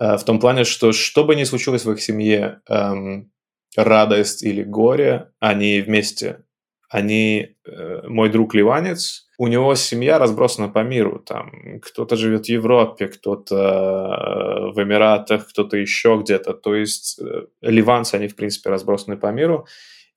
[0.01, 3.33] Э, в том плане, что что бы ни случилось в их семье, эм,
[3.77, 6.45] радость или горе, они вместе.
[6.89, 11.21] Они, э, мой друг ливанец, у него семья разбросана по миру.
[11.21, 16.55] Там кто-то живет в Европе, кто-то э, в Эмиратах, кто-то еще где-то.
[16.55, 19.67] То есть э, ливанцы, они, в принципе, разбросаны по миру.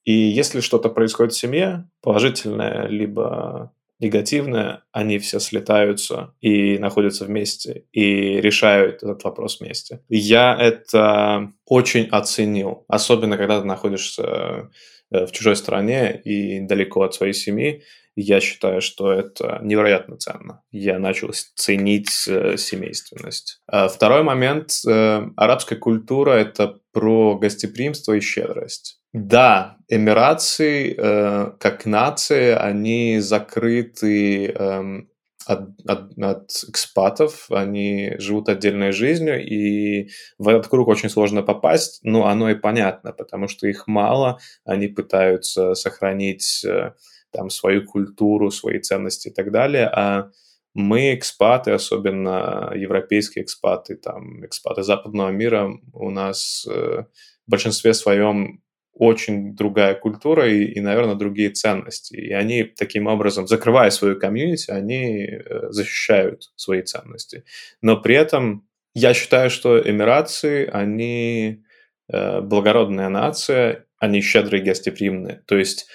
[0.04, 7.86] И если что-то происходит в семье, положительное, либо негативное, они все слетаются и находятся вместе
[7.92, 10.02] и решают этот вопрос вместе.
[10.10, 14.72] Я это очень оценил, особенно когда ты находишься
[15.12, 17.84] э, в чужой стране и далеко от своей семьи,
[18.16, 20.64] я считаю, что это невероятно ценно.
[20.72, 23.62] Я начал ценить э, семейственность.
[23.68, 24.72] А второй момент.
[24.88, 29.00] Э, арабская культура– это про гостеприимство и щедрость.
[29.14, 35.02] Да, эмирации э, как нации, они закрыты э,
[35.46, 42.00] от, от, от экспатов, они живут отдельной жизнью, и в этот круг очень сложно попасть,
[42.04, 46.94] но оно и понятно, потому что их мало, они пытаются сохранить э,
[47.32, 50.32] там свою культуру, свои ценности и так далее, а
[50.74, 57.04] мы, экспаты, особенно европейские экспаты, там, экспаты западного мира, у нас э,
[57.46, 58.62] в большинстве своем
[58.94, 62.16] очень другая культура и, и, наверное, другие ценности.
[62.16, 67.44] И они таким образом, закрывая свою комьюнити, они э, защищают свои ценности.
[67.82, 71.64] Но при этом я считаю, что эмирации, они
[72.12, 75.44] э, благородная нация, они щедрые гостеприимные.
[75.48, 75.88] То есть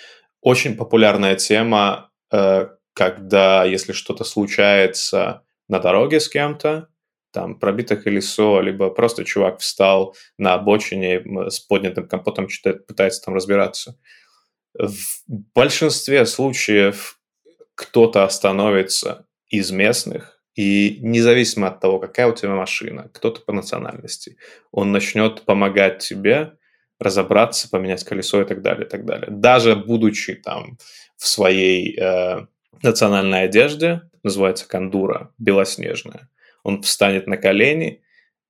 [0.46, 6.86] очень популярная тема, э, когда если что-то случается на дороге с кем-то,
[7.32, 13.34] там пробито колесо, либо просто чувак встал на обочине с поднятым компотом, что-то пытается там
[13.34, 13.98] разбираться.
[14.72, 14.94] В
[15.52, 17.18] большинстве случаев
[17.74, 24.36] кто-то остановится из местных, и независимо от того, какая у тебя машина, кто-то по национальности,
[24.70, 26.52] он начнет помогать тебе
[26.98, 29.28] разобраться, поменять колесо и так далее, и так далее.
[29.30, 30.78] Даже будучи там
[31.16, 32.46] в своей э,
[32.82, 36.28] национальной одежде, называется кандура, белоснежная,
[36.62, 38.02] он встанет на колени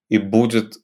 [0.08, 0.76] и будет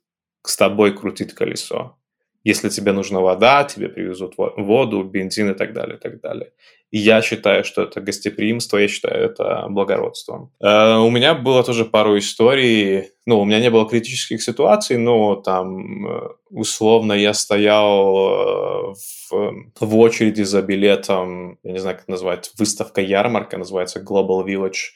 [0.42, 1.96] с тобой крутить колесо.
[2.44, 6.52] Если тебе нужна вода, тебе привезут воду, бензин и так далее, и так далее.
[6.94, 10.52] Я считаю, что это гостеприимство, я считаю это благородством.
[10.62, 15.36] Э, у меня было тоже пару историй, ну, у меня не было критических ситуаций, но
[15.36, 18.94] там э, условно я стоял э,
[19.30, 24.92] в, в очереди за билетом, я не знаю, как назвать, выставка-ярмарка, называется Global Village,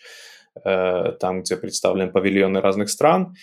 [1.21, 3.35] там, где представлены павильоны разных стран,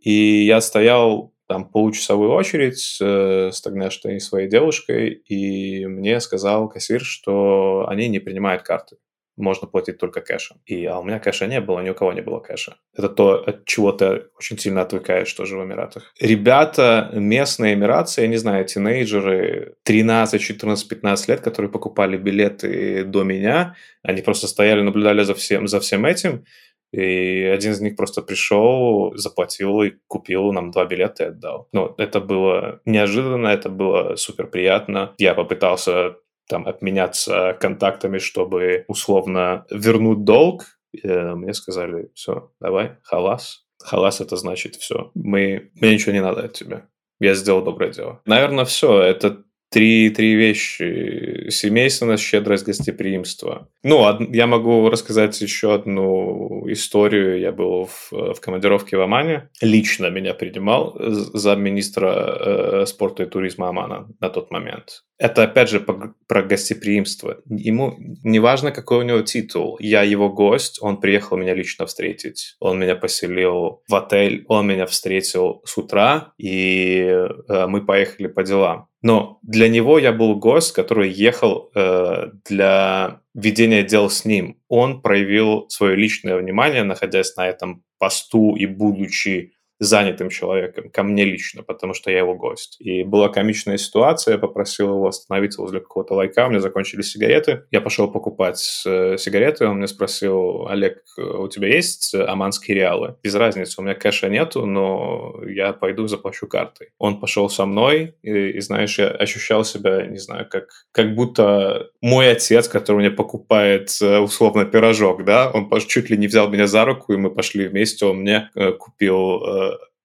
[0.00, 6.68] и я стоял там получасовую очередь э, с тогда что своей девушкой, и мне сказал
[6.68, 8.96] кассир, что они не принимают карты.
[9.36, 10.58] Можно платить только кэшем.
[10.66, 12.76] И, а у меня кэша не было, ни у кого не было кэша.
[12.94, 16.12] Это то, от чего ты очень сильно отвлекаешь тоже в Эмиратах.
[16.20, 23.22] Ребята, местные эмиратцы, я не знаю, тинейджеры 13, 14, 15 лет, которые покупали билеты до
[23.22, 26.44] меня, они просто стояли, наблюдали за всем, за всем этим,
[26.92, 31.68] и один из них просто пришел, заплатил и купил нам два билета и отдал.
[31.72, 35.14] Ну, это было неожиданно, это было супер приятно.
[35.18, 36.16] Я попытался
[36.48, 40.64] там обменяться контактами, чтобы условно вернуть долг.
[40.92, 43.64] И мне сказали, все, давай, халас.
[43.82, 45.10] Халас это значит все.
[45.14, 46.88] Мы, мне ничего не надо от тебя.
[47.20, 48.20] Я сделал доброе дело.
[48.26, 49.00] Наверное, все.
[49.00, 51.48] Это три, три вещи.
[51.50, 53.68] Семейственность, щедрость, гостеприимство.
[53.82, 57.40] Ну, я могу рассказать еще одну историю.
[57.40, 59.48] Я был в, в командировке в Омане.
[59.60, 65.04] Лично меня принимал замминистра э, спорта и туризма Омана на тот момент.
[65.22, 67.36] Это, опять же, про гостеприимство.
[67.48, 67.94] Ему
[68.24, 69.76] не важно, какой у него титул.
[69.78, 72.56] Я его гость, он приехал меня лично встретить.
[72.58, 78.42] Он меня поселил в отель, он меня встретил с утра, и э, мы поехали по
[78.42, 78.88] делам.
[79.00, 84.58] Но для него я был гость, который ехал э, для ведения дел с ним.
[84.66, 89.52] Он проявил свое личное внимание, находясь на этом посту и будучи
[89.82, 92.76] занятым человеком, ко мне лично, потому что я его гость.
[92.78, 97.64] И была комичная ситуация, я попросил его остановиться возле какого-то лайка, у меня закончились сигареты.
[97.70, 103.16] Я пошел покупать э, сигареты, он мне спросил, Олег, у тебя есть оманские реалы?
[103.22, 106.90] Без разницы, у меня кэша нету, но я пойду заплачу картой.
[106.98, 111.90] Он пошел со мной, и, и знаешь, я ощущал себя, не знаю, как, как будто
[112.00, 116.66] мой отец, который мне покупает э, условно пирожок, да, он чуть ли не взял меня
[116.66, 119.42] за руку, и мы пошли вместе, он мне э, купил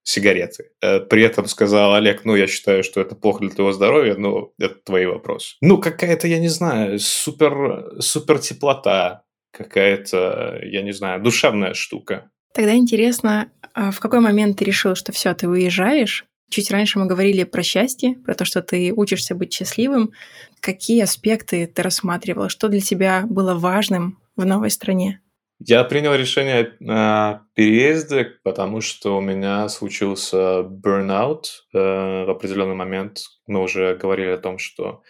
[0.08, 0.70] сигареты.
[0.82, 4.54] Э, при этом сказал Олег, ну, я считаю, что это плохо для твоего здоровья, но
[4.58, 5.58] это твои вопросы.
[5.62, 12.32] Ну, какая-то, я не знаю, супер, супер теплота, какая-то, я не знаю, душевная штука.
[12.54, 16.26] Тогда интересно, а в какой момент ты решил, что все, ты уезжаешь?
[16.50, 20.12] Чуть раньше мы говорили про счастье, про то, что ты учишься быть счастливым.
[20.62, 22.48] Какие аспекты ты рассматривал?
[22.48, 25.20] Что для тебя было важным в новой стране?
[25.60, 33.22] Я принял решение о переезде, потому что у меня случился burnout э, в определенный момент.
[33.48, 35.02] Мы уже говорили о том, что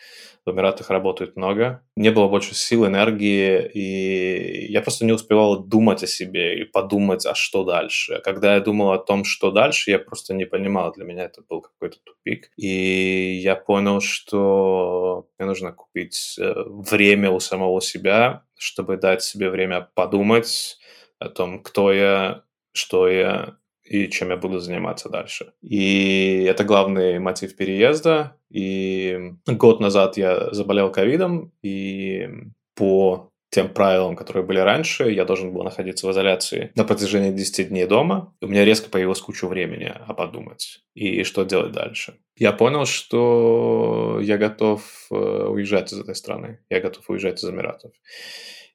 [0.48, 1.84] в Эмиратах работает много.
[1.98, 7.26] Не было больше сил, энергии, и я просто не успевал думать о себе и подумать,
[7.26, 8.22] а что дальше.
[8.24, 10.94] Когда я думал о том, что дальше, я просто не понимал.
[10.94, 12.50] Для меня это был какой-то тупик.
[12.56, 19.50] И я понял, что мне нужно купить э, время у самого себя, чтобы дать себе
[19.50, 20.78] время подумать
[21.20, 22.44] о том, кто я,
[22.74, 25.54] что я, и чем я буду заниматься дальше.
[25.62, 28.38] И это главный мотив переезда.
[28.50, 32.30] И год назад я заболел ковидом, и
[32.76, 37.70] по тем правилам, которые были раньше, я должен был находиться в изоляции на протяжении 10
[37.70, 38.36] дней дома.
[38.42, 42.16] У меня резко появилась куча времени а подумать и что делать дальше.
[42.38, 47.92] Я понял, что я готов э, уезжать из этой страны, я готов уезжать из Эмиратов.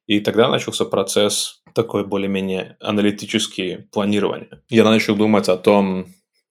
[0.07, 4.62] И тогда начался процесс такой более-менее аналитический планирование.
[4.68, 6.07] Я начал думать о том,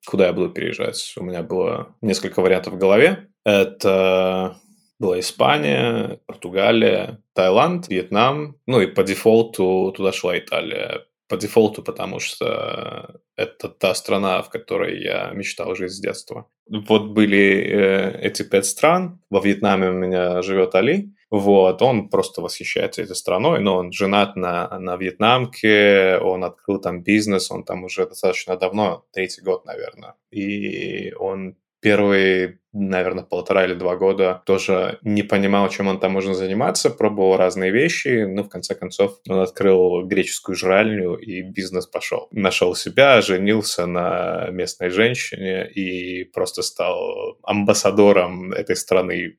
[0.05, 1.13] куда я буду переезжать.
[1.17, 3.27] У меня было несколько вариантов в голове.
[3.43, 4.57] Это
[5.01, 8.55] была Испания, Португалия, Таиланд, Вьетнам.
[8.67, 11.05] Ну и по дефолту туда шла Италия.
[11.27, 16.45] По дефолту, потому что это та страна, в которой я мечтал жить с детства.
[16.67, 19.19] Вот были э, эти пять стран.
[19.29, 21.13] Во Вьетнаме у меня живет Али.
[21.31, 27.03] Вот, он просто восхищается этой страной, но он женат на, на вьетнамке, он открыл там
[27.03, 30.15] бизнес, он там уже достаточно давно, третий год, наверное.
[30.29, 36.33] И он первые, наверное, полтора или два года тоже не понимал, чем он там можно
[36.33, 42.27] заниматься, пробовал разные вещи, но в конце концов он открыл греческую жральню, и бизнес пошел.
[42.31, 49.37] Нашел себя, женился на местной женщине и просто стал амбассадором этой страны.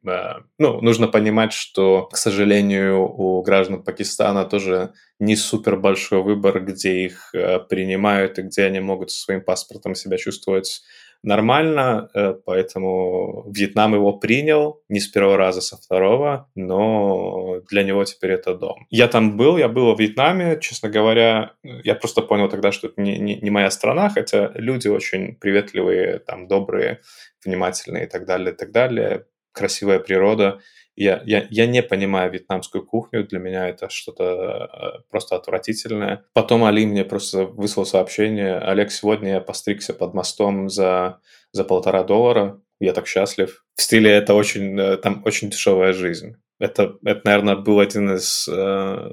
[0.58, 7.04] Ну, нужно понимать, что, к сожалению, у граждан Пакистана тоже не супер большой выбор, где
[7.04, 10.82] их э, принимают и где они могут со своим паспортом себя чувствовать
[11.22, 18.04] нормально, э, поэтому Вьетнам его принял не с первого раза, со второго, но для него
[18.04, 18.86] теперь это дом.
[18.90, 23.00] Я там был, я был в Вьетнаме, честно говоря, я просто понял тогда, что это
[23.00, 27.00] не, не, не моя страна, хотя люди очень приветливые, там, добрые,
[27.44, 30.60] внимательные и так далее, и так далее, красивая природа,
[30.96, 36.24] я, я, я не понимаю вьетнамскую кухню, для меня это что-то э, просто отвратительное.
[36.34, 41.20] Потом Али мне просто выслал сообщение, Олег, сегодня я постригся под мостом за,
[41.52, 43.64] за полтора доллара, я так счастлив.
[43.74, 46.36] В стиле это очень, э, там очень дешевая жизнь.
[46.58, 49.10] Это, это наверное, был один из э,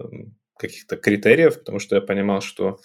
[0.57, 2.79] каких-то критериев, потому что я понимал, что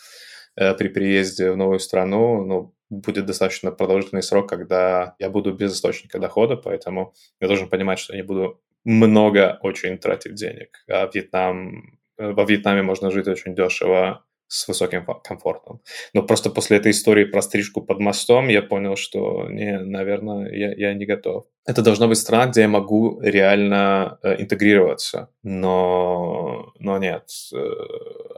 [0.57, 5.75] э, при приезде в новую страну, ну, будет достаточно продолжительный срок, когда я буду без
[5.75, 10.85] источника дохода, поэтому я должен понимать, что я не буду много очень тратить денег.
[10.89, 15.81] А Вьетнам, э, во Вьетнаме можно жить очень дешево с высоким комфортом.
[16.13, 20.73] Но просто после этой истории про стрижку под мостом я понял, что, не, наверное, я,
[20.75, 21.47] я не готов.
[21.67, 25.29] Это должна быть страна, где я могу реально э, интегрироваться.
[25.43, 27.59] Но, но нет, э,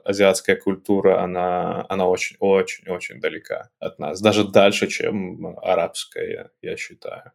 [0.05, 4.21] азиатская культура, она, она очень-очень-очень далека от нас.
[4.21, 7.33] Даже дальше, чем арабская, я считаю.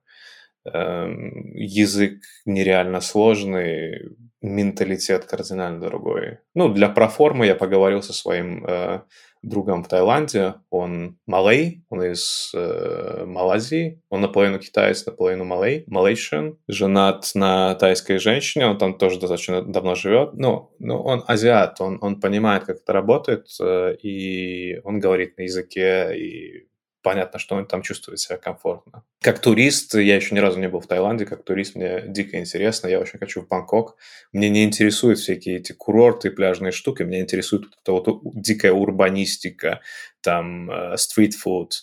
[0.63, 6.39] Эм, язык нереально сложный, менталитет кардинально другой.
[6.53, 9.01] Ну, для проформы я поговорил со своим э,
[9.41, 10.55] другом в Таиланде.
[10.69, 14.01] Он малей, он из э, Малайзии.
[14.09, 16.57] Он наполовину китаец, наполовину малей, малейшин.
[16.67, 20.33] Женат на тайской женщине, он там тоже достаточно давно живет.
[20.33, 25.43] Ну, ну он азиат, он, он понимает, как это работает, э, и он говорит на
[25.43, 26.70] языке, и
[27.01, 29.03] понятно, что он там чувствует себя комфортно.
[29.21, 32.87] Как турист, я еще ни разу не был в Таиланде, как турист мне дико интересно,
[32.87, 33.97] я очень хочу в Бангкок.
[34.31, 39.81] Мне не интересуют всякие эти курорты, пляжные штуки, меня интересует вот эта вот дикая урбанистика,
[40.21, 41.75] там, э, стритфуд, uh,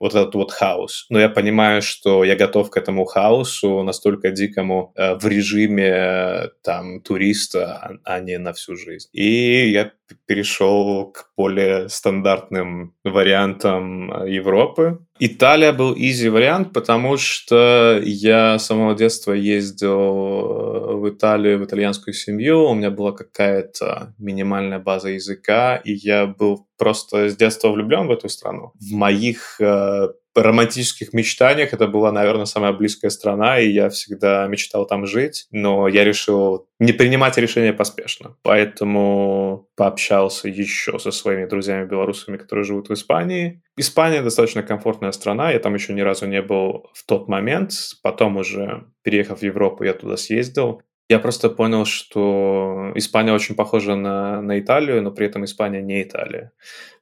[0.00, 1.06] вот этот вот хаос.
[1.10, 6.48] Но я понимаю, что я готов к этому хаосу настолько дикому э, в режиме э,
[6.62, 9.08] там туриста, а, а не на всю жизнь.
[9.12, 9.92] И я
[10.26, 14.98] перешел к более стандартным вариантам э, Европы.
[15.18, 22.14] Италия был изи вариант, потому что я с самого детства ездил в Италию, в итальянскую
[22.14, 28.06] семью, у меня была какая-то минимальная база языка, и я был просто с детства влюблен
[28.06, 28.72] в эту страну.
[28.80, 34.86] В моих э, романтических мечтаниях это была, наверное, самая близкая страна, и я всегда мечтал
[34.86, 38.36] там жить, но я решил не принимать решения поспешно.
[38.42, 43.62] Поэтому пообщался еще со своими друзьями-белорусами, которые живут в Испании.
[43.76, 47.72] Испания достаточно комфортная страна, я там еще ни разу не был в тот момент.
[48.02, 50.82] Потом уже, переехав в Европу, я туда съездил.
[51.10, 56.04] Я просто понял, что Испания очень похожа на, на Италию, но при этом Испания не
[56.04, 56.52] Италия.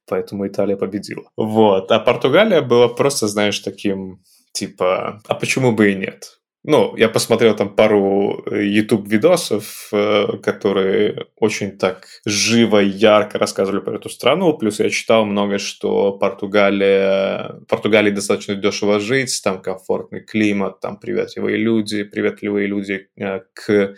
[0.07, 1.31] Поэтому Италия победила.
[1.37, 1.93] Вот.
[1.93, 6.41] А Португалия была просто, знаешь, таким, типа, а почему бы и нет?
[6.65, 13.97] Ну, я посмотрел там пару э, YouTube-видосов, э, которые очень так живо, ярко рассказывали про
[13.97, 14.59] эту страну.
[14.59, 21.57] Плюс я читал много, что Португалия, Португалии достаточно дешево жить, там комфортный климат, там приветливые
[21.59, 23.95] люди, приветливые люди э, к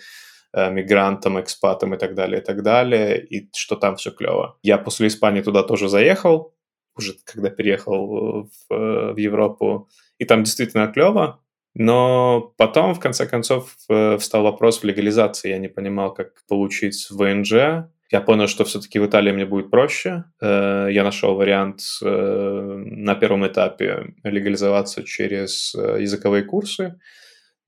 [0.52, 4.58] мигрантам, экспатам и так далее, и так далее, и что там все клево.
[4.62, 6.54] Я после Испании туда тоже заехал,
[6.96, 9.88] уже когда переехал в, в Европу,
[10.18, 11.40] и там действительно клево,
[11.74, 15.50] но потом, в конце концов, э, встал вопрос в легализации.
[15.50, 17.86] Я не понимал, как получить ВНЖ.
[18.12, 20.24] Я понял, что все-таки в Италии мне будет проще.
[20.40, 26.98] Э, я нашел вариант э, на первом этапе легализоваться через языковые курсы.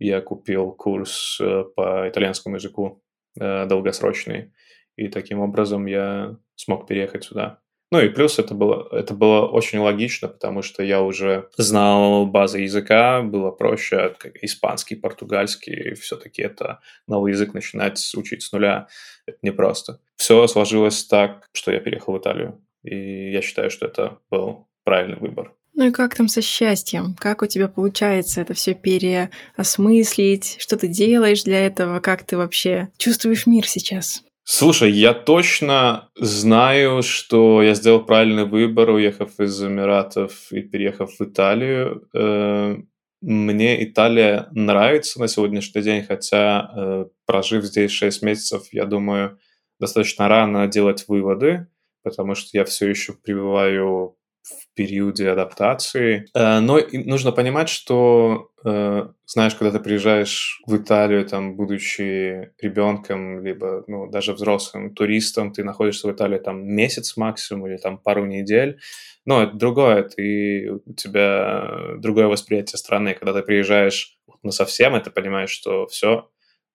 [0.01, 1.41] Я купил курс
[1.77, 3.05] по итальянскому языку
[3.37, 4.53] долгосрочный.
[4.97, 7.62] И таким образом я смог переехать сюда.
[7.93, 12.61] Ну и плюс это было, это было очень логично, потому что я уже знал базы
[12.61, 18.89] языка, было проще, как испанский, португальский, все-таки это новый язык начинать учить с нуля,
[19.27, 20.01] это непросто.
[20.17, 25.19] Все сложилось так, что я переехал в Италию, и я считаю, что это был правильный
[25.19, 25.53] выбор.
[25.75, 27.15] Ну и как там со счастьем?
[27.19, 30.57] Как у тебя получается это все переосмыслить?
[30.59, 32.01] Что ты делаешь для этого?
[32.01, 34.25] Как ты вообще чувствуешь мир сейчас?
[34.45, 41.21] Слушай, я точно знаю, что я сделал правильный выбор, уехав из Эмиратов и переехав в
[41.23, 42.09] Италию.
[42.13, 42.77] Э,
[43.21, 49.39] мне Италия нравится на сегодняшний день, хотя, э, прожив здесь 6 месяцев, я думаю,
[49.79, 51.69] достаточно рано делать выводы,
[52.03, 56.27] потому что я все еще пребываю в периоде адаптации.
[56.35, 63.45] Э, но нужно понимать, что, э, знаешь, когда ты приезжаешь в Италию, там, будучи ребенком,
[63.45, 68.27] либо, ну, даже взрослым туристом, ты находишься в Италии там месяц максимум или там пару
[68.27, 68.81] недель,
[69.25, 73.15] но это другое, ты, у тебя другое восприятие страны.
[73.15, 76.29] Когда ты приезжаешь на совсем, ты понимаешь, что все,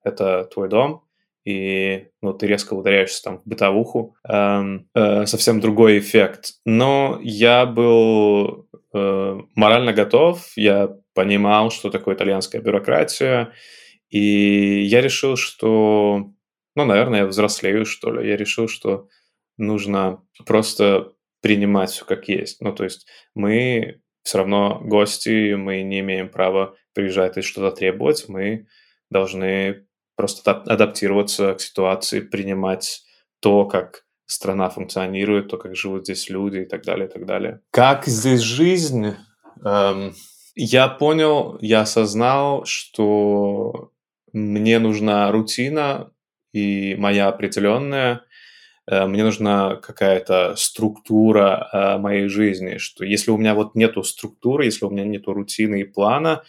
[0.04, 1.04] это твой дом,
[1.48, 4.18] и ну, ты резко ударяешься там в бытовуху.
[4.28, 6.56] Эм, э, совсем другой эффект.
[6.66, 13.54] Но я был э, морально готов, я понимал, что такое итальянская бюрократия,
[14.10, 16.34] и я решил, что,
[16.76, 18.28] ну, наверное, я взрослею, что ли.
[18.28, 19.08] Я решил, что
[19.58, 22.60] нужно просто принимать все как есть.
[22.60, 28.26] Ну, то есть мы все равно гости, мы не имеем права приезжать и что-то требовать,
[28.28, 28.68] мы
[29.10, 29.87] должны
[30.18, 33.04] просто адаптироваться к ситуации, принимать
[33.40, 37.62] то, как страна функционирует, то, как живут здесь люди и так далее, и так далее.
[37.72, 39.16] Как здесь жизнь?
[39.64, 40.14] Эм,
[40.56, 43.92] я понял, я осознал, что
[44.34, 46.12] мне нужна рутина
[46.52, 48.22] и моя определенная,
[48.88, 54.66] э, мне нужна какая-то структура э, моей жизни, что если у меня вот нету структуры,
[54.66, 56.44] если у меня нету рутины и плана,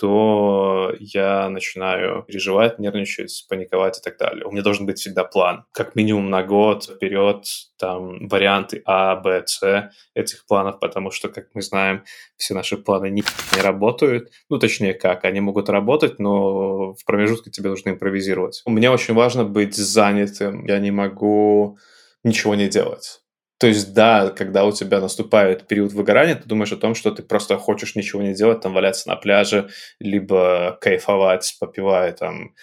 [0.00, 4.46] то я начинаю переживать, нервничать, паниковать и так далее.
[4.46, 5.66] У меня должен быть всегда план.
[5.72, 7.44] Как минимум на год вперед,
[7.78, 12.04] там, варианты А, Б, С этих планов, потому что, как мы знаем,
[12.38, 13.22] все наши планы не,
[13.54, 14.30] не работают.
[14.48, 18.62] Ну, точнее, как, они могут работать, но в промежутке тебе нужно импровизировать.
[18.64, 20.64] Мне очень важно быть занятым.
[20.64, 21.76] Я не могу
[22.24, 23.20] ничего не делать.
[23.60, 27.22] То есть, да, когда у тебя наступает период выгорания, ты думаешь о том, что ты
[27.22, 32.54] просто хочешь ничего не делать, там валяться на пляже, либо кайфовать, попивая там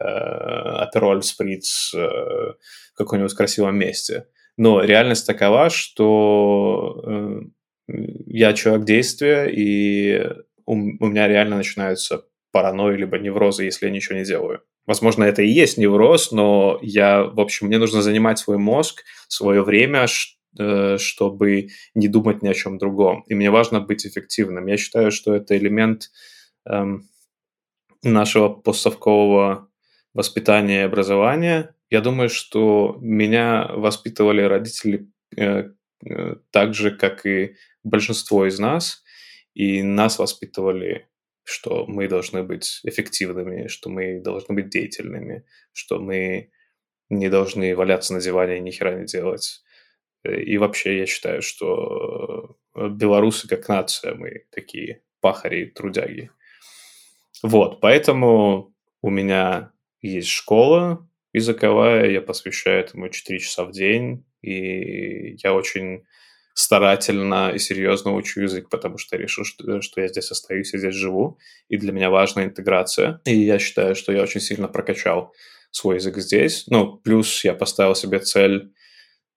[0.00, 4.28] э, апероль, сприц э, в каком-нибудь красивом месте.
[4.56, 7.40] Но реальность такова, что э,
[8.26, 10.26] я человек действия, и
[10.64, 14.62] у, меня реально начинаются паранойи либо неврозы, если я ничего не делаю.
[14.86, 19.62] Возможно, это и есть невроз, но я, в общем, мне нужно занимать свой мозг, свое
[19.62, 20.06] время,
[20.98, 23.24] чтобы не думать ни о чем другом.
[23.28, 24.66] И мне важно быть эффективным.
[24.66, 26.10] Я считаю, что это элемент
[26.64, 27.08] эм,
[28.02, 29.68] нашего постсовкового
[30.14, 31.74] воспитания и образования.
[31.90, 35.70] Я думаю, что меня воспитывали родители э,
[36.04, 39.04] э, так же, как и большинство из нас,
[39.54, 41.08] и нас воспитывали,
[41.44, 46.50] что мы должны быть эффективными, что мы должны быть деятельными, что мы
[47.08, 49.62] не должны валяться на диване и ни хера не делать
[50.26, 56.30] и вообще я считаю, что э, белорусы как нация, мы такие пахари, трудяги.
[57.42, 65.36] Вот, поэтому у меня есть школа языковая, я посвящаю этому 4 часа в день, и
[65.42, 66.04] я очень
[66.54, 70.78] старательно и серьезно учу язык, потому что я решил, что, что я здесь остаюсь и
[70.78, 73.20] здесь живу, и для меня важна интеграция.
[73.26, 75.34] И я считаю, что я очень сильно прокачал
[75.70, 76.64] свой язык здесь.
[76.68, 78.72] Ну, плюс я поставил себе цель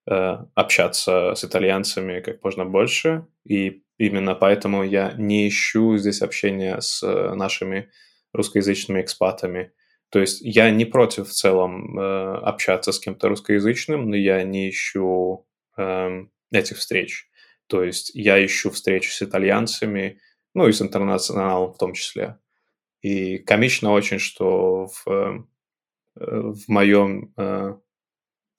[0.06, 7.02] общаться с итальянцами как можно больше, и именно поэтому я не ищу здесь общения с
[7.02, 7.90] э, нашими
[8.32, 9.72] русскоязычными экспатами.
[10.08, 14.70] То есть я не против в целом э, общаться с кем-то русскоязычным, но я не
[14.70, 15.46] ищу
[15.76, 17.28] э, этих встреч.
[17.66, 20.18] То есть я ищу встречи с итальянцами,
[20.54, 22.38] ну и с интернационалом в том числе.
[23.02, 25.42] И комично очень, что в, э,
[26.16, 27.74] в моем э,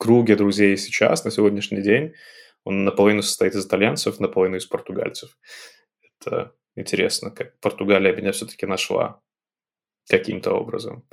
[0.02, 2.14] круге друзей сейчас, на сегодняшний день,
[2.64, 5.38] он наполовину состоит из итальянцев, наполовину из португальцев.
[6.02, 9.22] Это интересно, как Португалия меня все-таки нашла
[10.10, 11.04] каким-то образом.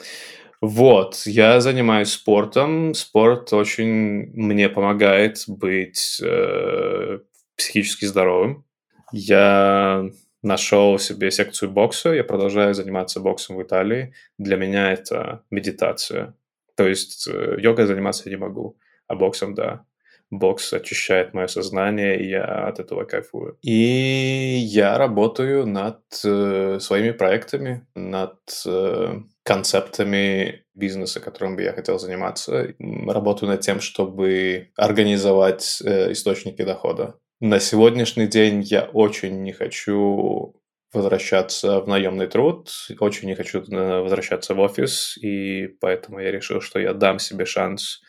[0.63, 2.95] Вот, я занимаюсь спортом.
[2.95, 7.19] Спорт очень мне помогает быть э,
[7.57, 8.65] психически здоровым.
[9.13, 10.11] Я
[10.43, 14.15] нашел себе секцию бокса, я продолжаю заниматься боксом в Италии.
[14.39, 16.35] Для меня это медитация.
[16.79, 19.85] То есть э, йогой заниматься я не могу, а боксом, да.
[20.31, 23.59] Бокс очищает мое сознание, и я от этого кайфую.
[23.63, 31.99] И я работаю над э, своими проектами, над э, концептами бизнеса, которым бы я хотел
[31.99, 32.73] заниматься.
[32.79, 37.17] Работаю над тем, чтобы организовать э, источники дохода.
[37.41, 40.55] На сегодняшний день я очень не хочу
[40.93, 46.61] возвращаться в наемный труд, очень не хочу э, возвращаться в офис, и поэтому я решил,
[46.61, 48.01] что я дам себе шанс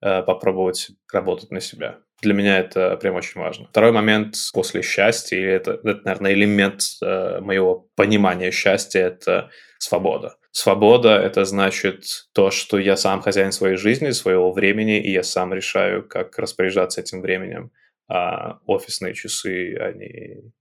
[0.00, 1.98] э, попробовать работать на себя.
[2.22, 3.66] Для меня это прям очень важно.
[3.68, 10.36] Второй момент после счастья, или это, это наверное, элемент э, моего понимания счастья, это свобода.
[10.52, 15.54] Свобода— это значит то, что я сам хозяин своей жизни, своего времени, и я сам
[15.54, 17.70] решаю, как распоряжаться этим временем.
[18.08, 20.52] А офисные часы, они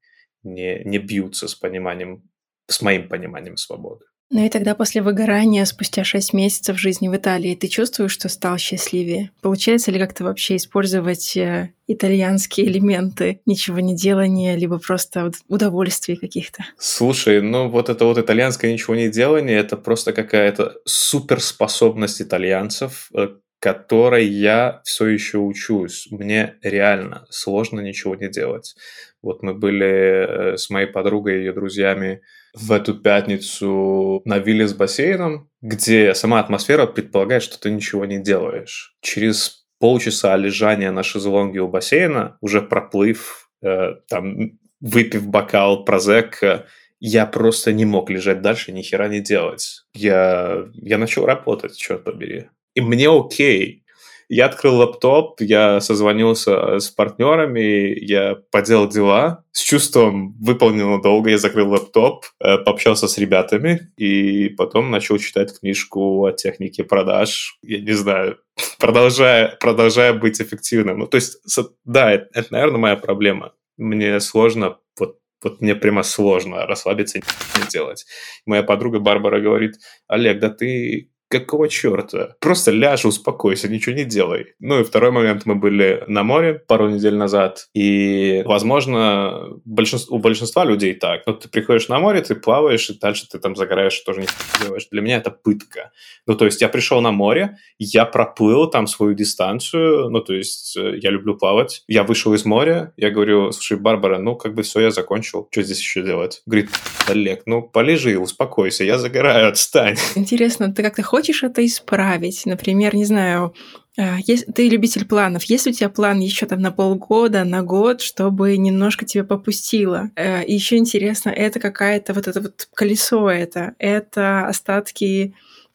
[0.44, 2.30] не, не бьются с пониманием,
[2.68, 4.06] с моим пониманием свободы.
[4.32, 8.60] Ну и тогда после выгорания, спустя шесть месяцев жизни в Италии, ты чувствуешь, что стал
[8.60, 9.32] счастливее?
[9.42, 16.64] Получается ли как-то вообще использовать э, итальянские элементы, ничего не делания, либо просто удовольствий каких-то?
[16.78, 23.30] Слушай, ну вот это вот итальянское ничего не делание, это просто какая-то суперспособность итальянцев, э,
[23.60, 26.08] которой я все еще учусь.
[26.12, 28.76] Мне реально сложно ничего не делать.
[29.22, 32.22] Вот мы были э, с моей подругой и ее друзьями
[32.53, 38.20] в эту пятницу на вилле с бассейном, где сама атмосфера предполагает, что ты ничего не
[38.20, 38.95] делаешь.
[39.01, 46.67] Через полчаса лежания на шезлонге у бассейна, уже проплыв, э, там, выпив бокал прозека,
[46.99, 49.84] я просто не мог лежать дальше, ни хера не делать.
[49.93, 52.49] Я, я начал работать, черт побери.
[52.74, 53.84] И мне окей.
[54.30, 59.43] Я открыл лаптоп, я созвонился с партнерами, я поделал дела.
[59.51, 65.59] С чувством выполненного долга я закрыл лаптоп, э, пообщался с ребятами и потом начал читать
[65.59, 67.57] книжку о технике продаж.
[67.63, 68.38] Я не знаю,
[68.80, 70.99] продолжая, продолжая быть эффективным.
[70.99, 71.39] Ну, то есть,
[71.84, 73.53] да, это, это, наверное, моя проблема.
[73.77, 78.05] Мне сложно вот вот мне прямо сложно расслабиться и не делать.
[78.45, 79.75] Моя подруга Барбара говорит,
[80.07, 82.36] Олег, да ты какого черта?
[82.39, 84.53] Просто ляжь, успокойся, ничего не делай.
[84.59, 90.19] Ну и второй момент, мы были на море пару недель назад, и, возможно, большинство, у
[90.19, 91.21] большинства людей так.
[91.25, 94.27] Ну, ты приходишь на море, ты плаваешь, и дальше ты там загораешь, тоже не
[94.61, 94.88] делаешь.
[94.91, 95.91] Для меня это пытка.
[96.25, 100.75] Ну, то есть я пришел на море, я проплыл там свою дистанцию, ну, то есть
[100.77, 101.84] э, я люблю плавать.
[101.88, 105.47] Я вышел из моря, я говорю, слушай, Барбара, ну, как бы все, я закончил.
[105.51, 106.41] Что здесь еще делать?
[106.45, 106.69] Говорит,
[107.07, 109.97] Олег, ну, полежи, успокойся, я загораю, отстань.
[110.15, 113.53] Интересно, ты как-то хочешь хочешь это исправить, например, не знаю,
[113.97, 117.99] а, если ты любитель планов, есть у тебя план еще там на полгода, на год,
[117.99, 120.11] чтобы немножко тебя попустило?
[120.15, 125.34] Э, и еще интересно, это какая-то вот это вот колесо это, это остатки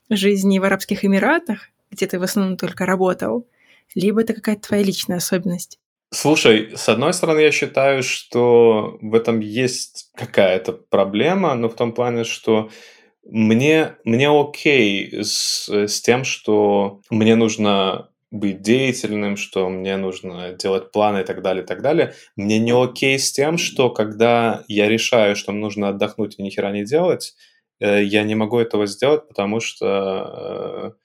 [0.08, 3.46] жизни в Арабских Эмиратах, где ты в основном только работал,
[3.94, 5.78] либо это какая-то твоя личная особенность?
[6.10, 11.92] Слушай, с одной стороны, я считаю, что в этом есть какая-то проблема, но в том
[11.92, 12.70] плане, что
[13.24, 20.90] мне, мне окей с, с тем, что мне нужно быть деятельным, что мне нужно делать
[20.90, 22.14] планы и так далее, и так далее.
[22.36, 26.50] Мне не окей с тем, что когда я решаю, что мне нужно отдохнуть и ни
[26.50, 27.34] хера не делать,
[27.80, 31.03] э, я не могу этого сделать, потому что э,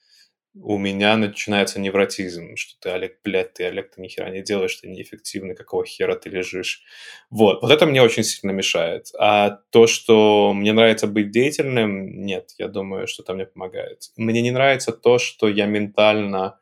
[0.62, 4.76] у меня начинается невротизм, что ты, Олег, блядь, ты, Олег, ты ни хера не делаешь,
[4.76, 6.82] ты неэффективный, какого хера ты лежишь.
[7.30, 9.08] Вот, вот это мне очень сильно мешает.
[9.18, 14.10] А то, что мне нравится быть деятельным, нет, я думаю, что это мне помогает.
[14.16, 16.58] Мне не нравится то, что я ментально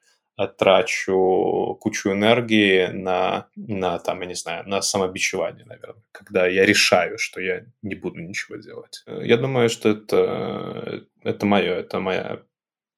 [0.47, 7.19] трачу кучу энергии на, на, там, я не знаю, на самобичевание, наверное, когда я решаю,
[7.19, 9.03] что я не буду ничего делать.
[9.07, 12.43] Я думаю, что это, это мое, это моя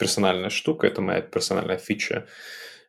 [0.00, 2.26] персональная штука, это моя персональная фича.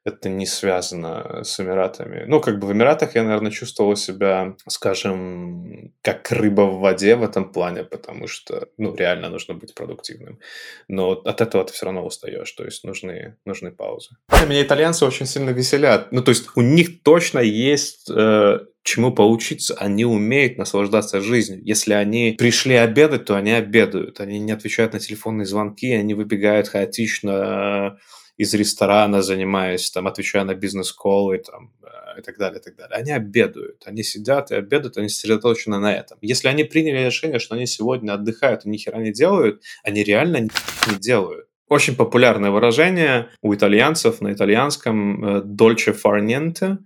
[0.04, 2.26] Это не связано с Эмиратами.
[2.28, 7.24] Ну, как бы в Эмиратах я, наверное, чувствовал себя, скажем, как рыба в воде в
[7.24, 10.40] этом плане, потому что, ну, реально нужно быть продуктивным.
[10.88, 14.16] Но от этого ты все равно устаешь, то есть нужны, нужны паузы.
[14.48, 16.12] Меня итальянцы очень сильно веселят.
[16.12, 21.62] Ну, то есть у них точно есть э, чему поучиться, они умеют наслаждаться жизнью.
[21.64, 24.20] Если они пришли обедать, то они обедают.
[24.20, 28.00] Они не отвечают на телефонные звонки, они выбегают хаотично
[28.38, 32.98] из ресторана, занимаясь, там, отвечая на бизнес-коллы там, э, и так далее, и так далее.
[32.98, 36.18] Они обедают, они сидят и обедают, они сосредоточены на этом.
[36.22, 40.42] Если они приняли решение, что они сегодня отдыхают и ни хера не делают, они реально
[40.42, 41.48] не делают.
[41.68, 46.80] Очень популярное выражение у итальянцев на итальянском э, «dolce far niente»,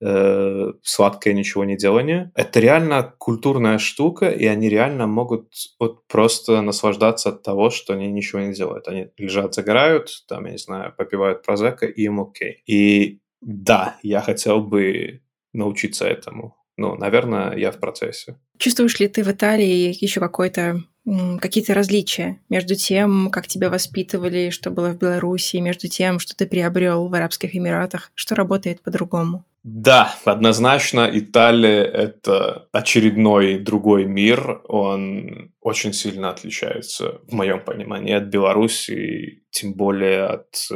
[0.00, 2.30] э, сладкое ничего не делание.
[2.34, 8.10] Это реально культурная штука, и они реально могут вот просто наслаждаться от того, что они
[8.10, 8.88] ничего не делают.
[8.88, 12.62] Они лежат, загорают, там, я не знаю, попивают прозека, и им окей.
[12.66, 15.22] И да, я хотел бы
[15.52, 16.56] научиться этому.
[16.76, 18.38] Ну, наверное, я в процессе.
[18.58, 24.70] Чувствуешь ли ты в Италии еще какой-то какие-то различия между тем, как тебя воспитывали, что
[24.70, 29.44] было в Беларуси, между тем, что ты приобрел в Арабских Эмиратах, что работает по-другому?
[29.62, 34.62] Да, однозначно Италия– это очередной другой мир.
[34.66, 40.74] Он очень сильно отличается, в моем понимании, от Беларуси, тем более от э,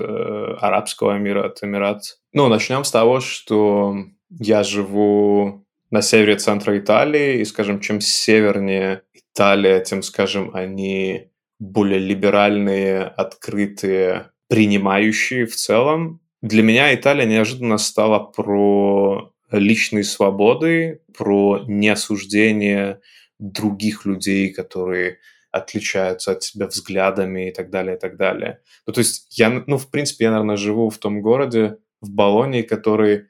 [0.61, 2.19] арабского мира, от Эмират.
[2.35, 3.97] Ну, начнем с того, что
[4.29, 9.03] я живу на севере центра Италии, и, скажем, чем севернее
[9.35, 16.21] Италия, тем, скажем, они более либеральные, открытые, принимающие в целом.
[16.41, 23.01] Для меня Италия неожиданно стала про личные свободы, про неосуждение
[23.41, 25.19] других людей, которые
[25.51, 28.61] отличаются от тебя взглядами и так далее, и так далее.
[28.87, 32.63] Ну, то есть я, ну, в принципе, я, наверное, живу в том городе, в Болонии,
[32.63, 33.27] который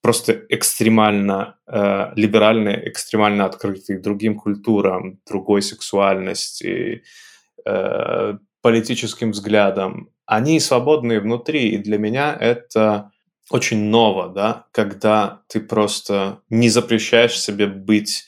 [0.00, 7.02] просто экстремально э, либеральные, экстремально открытые другим культурам, другой сексуальности,
[7.64, 13.10] э, политическим взглядам, они свободные внутри, и для меня это
[13.50, 18.24] очень ново, да, когда ты просто не запрещаешь себе быть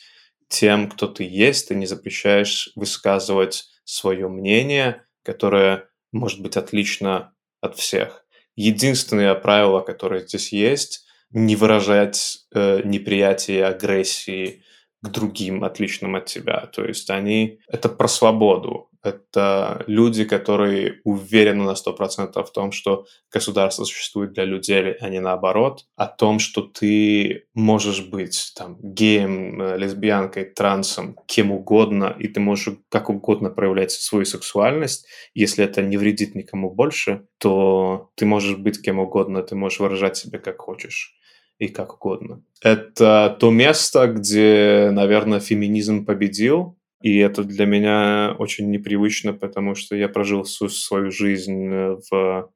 [0.49, 7.77] тем, кто ты есть, ты не запрещаешь высказывать свое мнение, которое может быть отлично от
[7.77, 8.25] всех.
[8.55, 14.63] Единственное правило, которое здесь есть, не выражать э, неприятие, агрессии
[15.03, 16.67] к другим, отличным от тебя.
[16.67, 17.61] То есть они...
[17.69, 18.88] Это про свободу.
[19.09, 25.21] Это люди, которые уверены на 100% в том, что государство существует для людей, а не
[25.21, 25.85] наоборот.
[25.97, 32.41] О том, что ты можешь быть там геем, э, лесбиянкой, трансом, кем угодно, и ты
[32.41, 35.07] можешь как угодно проявлять свою сексуальность.
[35.35, 40.17] Если это не вредит никому больше, то ты можешь быть кем угодно, ты можешь выражать
[40.17, 41.15] себя как хочешь.
[41.59, 42.43] и как угодно.
[42.63, 49.95] Это то место, где, наверное, феминизм победил, и это для меня очень непривычно, потому что
[49.97, 51.69] я прожил всю свою жизнь
[52.11, 52.51] в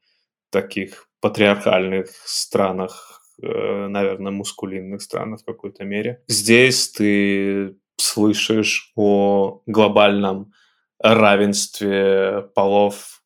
[0.50, 6.22] таких патриархальных странах, э, наверное, мускулинных странах в какой-то мере.
[6.26, 10.52] Здесь ты слышишь о глобальном
[10.98, 13.22] равенстве полов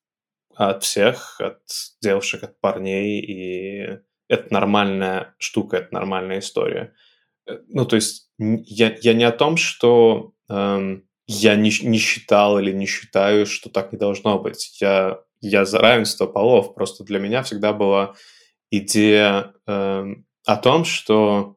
[0.55, 1.61] от всех, от
[2.01, 3.99] девушек, от парней, и
[4.29, 6.95] это нормальная штука, это нормальная история.
[7.47, 12.59] Э, ну, то есть я, я не о том, что эм, я не, не считал
[12.59, 14.81] или не считаю, что так не должно быть.
[14.81, 16.75] Я, я за равенство полов.
[16.75, 18.15] Просто для меня всегда была
[18.71, 21.57] идея эм, о том, что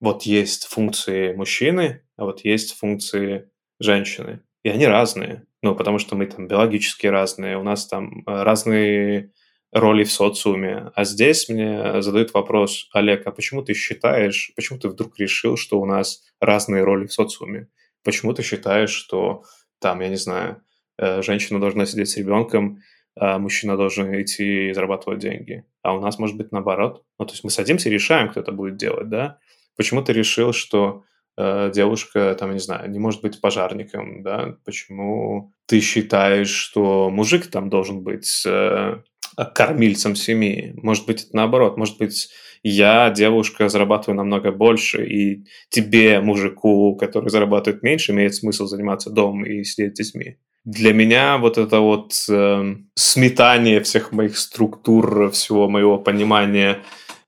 [0.00, 3.50] вот есть функции мужчины, а вот есть функции
[3.80, 4.42] женщины.
[4.62, 5.46] И они разные.
[5.62, 9.32] Ну, потому что мы там биологически разные, у нас там э, разные
[9.72, 10.92] роли в социуме.
[10.94, 15.80] А здесь мне задают вопрос, Олег, а почему ты считаешь, почему ты вдруг решил, что
[15.80, 17.68] у нас разные роли в социуме?
[18.06, 19.42] Почему ты считаешь, что
[19.80, 20.62] там, я не знаю,
[20.96, 22.78] э, женщина должна сидеть с ребенком,
[23.16, 25.64] а мужчина должен идти и зарабатывать деньги?
[25.82, 27.02] А у нас может быть наоборот.
[27.18, 29.40] Ну, то есть мы садимся и решаем, кто это будет делать, да?
[29.76, 31.02] Почему ты решил, что
[31.36, 34.54] э, девушка, там, не знаю, не может быть пожарником, да?
[34.64, 39.02] Почему ты считаешь, что мужик там должен быть э,
[39.44, 40.72] кормильцем семьи.
[40.82, 41.76] Может быть, это наоборот.
[41.76, 42.28] Может быть,
[42.62, 49.44] я, девушка, зарабатываю намного больше, и тебе, мужику, который зарабатывает меньше, имеет смысл заниматься домом
[49.44, 50.38] и сидеть с детьми.
[50.64, 56.82] Для меня вот это вот э, сметание всех моих структур, всего моего понимания,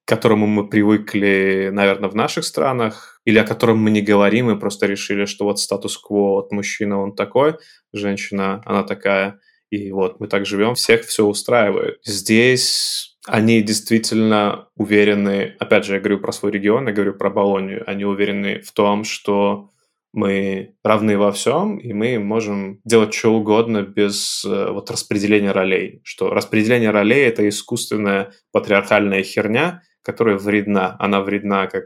[0.05, 4.59] к которому мы привыкли, наверное, в наших странах, или о котором мы не говорим, мы
[4.59, 7.55] просто решили, что вот статус-кво от мужчины он такой,
[7.93, 9.39] женщина она такая–
[9.71, 11.99] и вот мы так живем, всех все устраивает.
[12.05, 17.85] Здесь они действительно уверены, опять же, я говорю про свой регион, я говорю про Болонию,
[17.87, 19.71] они уверены в том, что
[20.12, 26.01] мы равны во всем, и мы можем делать что угодно без э, вот распределения ролей.
[26.03, 30.97] Что распределение ролей— это искусственная патриархальная херня, которая вредна.
[30.99, 31.85] Она вредна как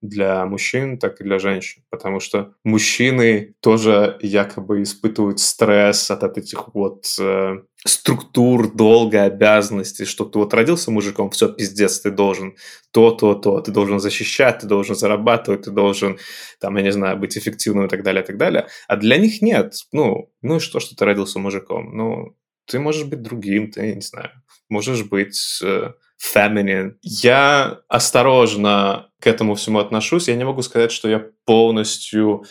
[0.00, 6.74] для мужчин, так и для женщин, потому что мужчины тоже якобы испытывают стресс от этих
[6.74, 12.56] вот э, структур, долга, обязанностей, что ты вот родился мужиком, все, пиздец, ты должен
[12.92, 16.18] то, то, то, ты должен защищать, ты должен зарабатывать, ты должен,
[16.60, 18.66] там, я не знаю, быть эффективным и так далее, и так далее.
[18.88, 19.74] А для них нет.
[19.92, 21.96] Ну, ну и что, что ты родился мужиком?
[21.96, 22.36] Ну,
[22.66, 24.30] ты можешь быть другим, ты, не знаю,
[24.68, 26.94] можешь быть э, feminine.
[27.02, 30.28] Я осторожно к этому всему отношусь.
[30.28, 32.44] Я не могу сказать, что я полностью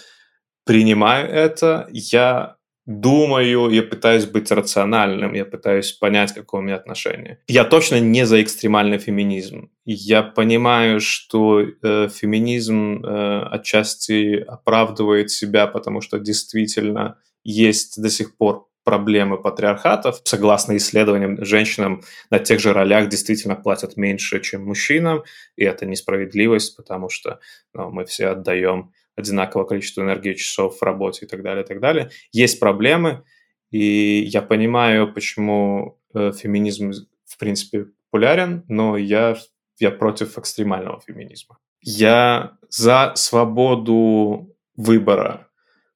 [0.65, 1.87] принимаю это.
[1.91, 7.39] Я думаю, я пытаюсь быть рациональным, я пытаюсь понять, какое у меня отношение.
[7.47, 9.69] Я точно не за экстремальный феминизм.
[9.85, 18.37] Я понимаю, что э, феминизм э, отчасти оправдывает себя, потому что действительно есть до сих
[18.37, 20.19] пор проблемы патриархатов.
[20.23, 25.23] Согласно исследованиям, женщинам на тех же ролях действительно платят меньше, чем мужчинам,
[25.55, 27.39] и это несправедливость, потому что
[27.75, 31.79] ну, мы все отдаем одинаковое количество энергии, часов в работе и так далее, и так
[31.79, 32.09] далее.
[32.31, 33.23] Есть проблемы,
[33.69, 36.91] и я понимаю, почему э, феминизм
[37.25, 39.37] в принципе популярен, но я,
[39.77, 41.59] я против экстремального феминизма.
[41.81, 45.47] Я за свободу выбора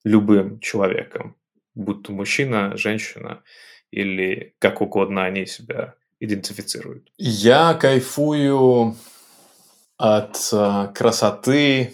[0.04, 1.36] любым человеком
[1.76, 3.44] будь то мужчина, женщина
[3.92, 7.12] или как угодно они себя идентифицируют.
[7.18, 8.96] Я кайфую
[9.98, 11.94] от э, красоты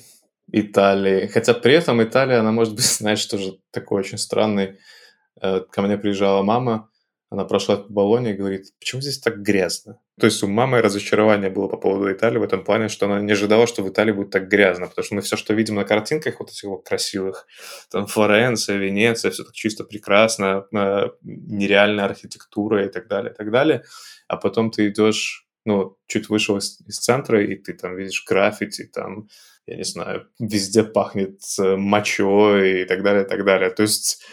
[0.51, 4.79] Италии, хотя при этом Италия, она может быть, знаешь, тоже такой очень странный.
[5.41, 6.88] Э, ко мне приезжала мама,
[7.29, 9.99] она прошла по Болоне и говорит, почему здесь так грязно?
[10.19, 13.31] То есть у мамы разочарование было по поводу Италии в этом плане, что она не
[13.31, 16.39] ожидала, что в Италии будет так грязно, потому что мы все, что видим на картинках,
[16.39, 17.45] вот этих вот красивых,
[17.91, 23.51] там Флоренция, Венеция, все так чисто прекрасно, э, нереальная архитектура и так далее, и так
[23.51, 23.83] далее.
[24.27, 28.85] А потом ты идешь, ну, чуть вышел из, из центра, и ты там видишь граффити,
[28.91, 29.29] там,
[29.67, 33.69] я не знаю, везде пахнет э, мочой и так далее, и так далее.
[33.69, 34.23] То есть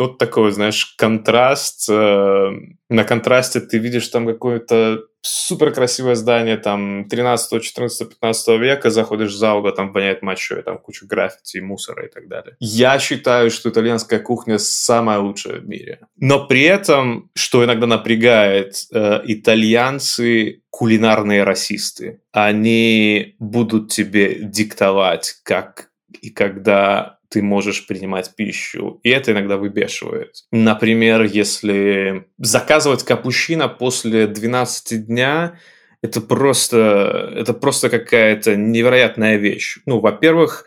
[0.00, 1.88] вот такой, знаешь, контраст.
[1.88, 2.50] Э,
[2.88, 9.34] на контрасте ты видишь там какое-то супер красивое здание, там, 13, 14, 15 века, заходишь
[9.34, 12.56] зал, да, там воняет мочой, там куча граффити, мусора и так далее.
[12.58, 16.00] Я считаю, что итальянская кухня самая лучшая в мире.
[16.16, 22.22] Но при этом, что иногда напрягает, э, итальянцы кулинарные расисты.
[22.32, 25.90] Они будут тебе диктовать, как
[26.20, 29.00] и когда ты можешь принимать пищу.
[29.04, 30.44] И это иногда выбешивает.
[30.50, 35.58] Например, если заказывать капучино после 12 дня,
[36.02, 39.78] это просто, это просто какая-то невероятная вещь.
[39.86, 40.64] Ну, во-первых,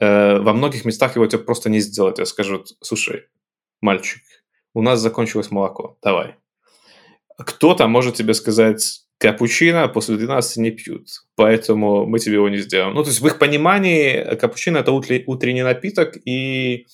[0.00, 2.18] э, во многих местах его тебе просто не сделать.
[2.18, 3.24] Я скажу, слушай,
[3.82, 4.22] мальчик,
[4.74, 6.36] у нас закончилось молоко, давай.
[7.36, 11.06] Кто-то может тебе сказать, капучино после 12 не пьют,
[11.36, 12.94] поэтому мы тебе его не сделаем.
[12.94, 16.86] Ну, то есть в их понимании капучино– это утренний напиток, и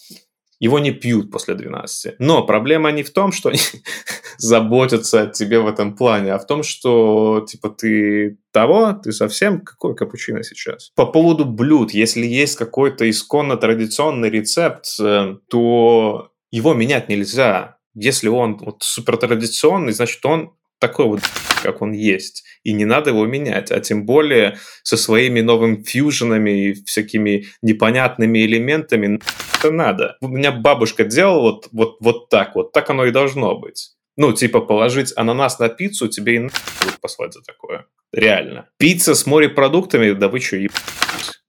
[0.61, 2.17] его не пьют после 12.
[2.19, 3.61] Но проблема не в том, что они
[4.37, 9.63] заботятся о тебе в этом плане, а в том, что, типа, ты того, ты совсем
[9.63, 10.91] какой капучино сейчас.
[10.97, 17.79] По поводу блюд, если есть какой-то исконно традиционный рецепт, э, то его менять нельзя.
[17.95, 21.21] Если он вот супер традиционный, значит, он такой вот,
[21.63, 22.45] как он есть.
[22.63, 23.71] И не надо его менять.
[23.71, 29.21] А тем более со своими новыми фьюженами и всякими непонятными элементами
[29.59, 30.17] это надо.
[30.21, 32.73] У меня бабушка делала вот, вот, вот так вот.
[32.73, 33.91] Так оно и должно быть.
[34.17, 37.87] Ну, типа, положить ананас на пиццу, тебе и будут послать за такое.
[38.13, 38.69] Реально.
[38.77, 40.75] Пицца с морепродуктами, да вы что, ебать.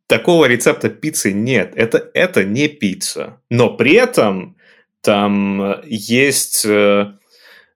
[0.07, 1.73] Такого рецепта пиццы нет.
[1.75, 3.41] Это, это не пицца.
[3.49, 4.55] Но при этом
[5.01, 7.13] там есть э,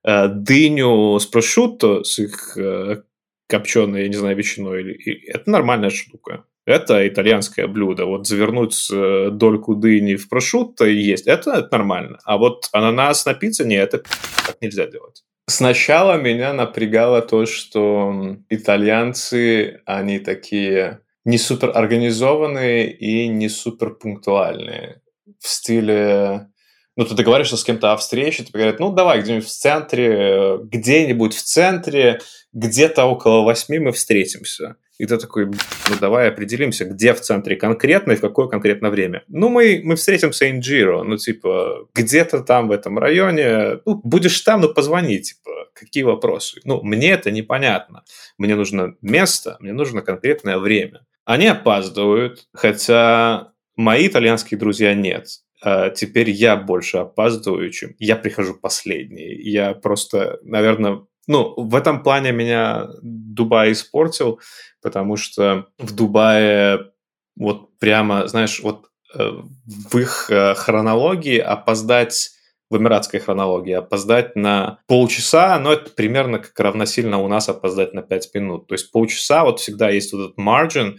[0.04, 3.04] дыню с прошутто, с их э,
[3.47, 4.82] копченой, я не знаю, ветчиной.
[4.82, 5.30] Или...
[5.30, 6.45] Это нормальная штука.
[6.66, 8.06] Это итальянское блюдо.
[8.06, 12.20] Вот завернуть э, дольку дыни в прошутто и есть, это, это нормально.
[12.24, 14.10] А вот ананас на пицце, нет, это
[14.45, 15.24] так нельзя делать.
[15.49, 25.01] Сначала меня напрягало то, что итальянцы, они такие не супер организованные и не супер пунктуальные.
[25.39, 26.47] В стиле
[26.96, 31.34] ну, ты договариваешься с кем-то о встрече, тебе говорят, ну, давай где-нибудь в центре, где-нибудь
[31.34, 32.22] в центре,
[32.54, 34.76] где-то около восьми мы встретимся.
[35.00, 39.24] И ты такой, ну, давай определимся, где в центре конкретно и в какое конкретно время.
[39.28, 44.62] Ну, мы, мы встретимся Инджиро, ну, типа, где-то там в этом районе, ну, будешь там,
[44.62, 46.62] ну, позвони, типа, какие вопросы?
[46.64, 48.04] Ну, мне это непонятно.
[48.38, 51.06] Мне нужно место, мне нужно конкретное время.
[51.26, 55.28] Они опаздывают, хотя мои итальянские друзья нет.
[55.64, 59.34] А теперь я больше опаздываю, чем я прихожу последний.
[59.34, 64.41] Я просто, наверное, ну, в этом плане меня Дубай испортил,
[64.82, 66.91] потому что в Дубае
[67.38, 69.30] вот прямо, знаешь, вот э,
[69.66, 72.32] в их э, хронологии опоздать
[72.70, 78.01] в эмиратской хронологии опоздать на полчаса, но это примерно как равносильно у нас опоздать на
[78.01, 78.68] 5 минут.
[78.68, 80.95] То есть полчаса, вот всегда есть вот этот margin,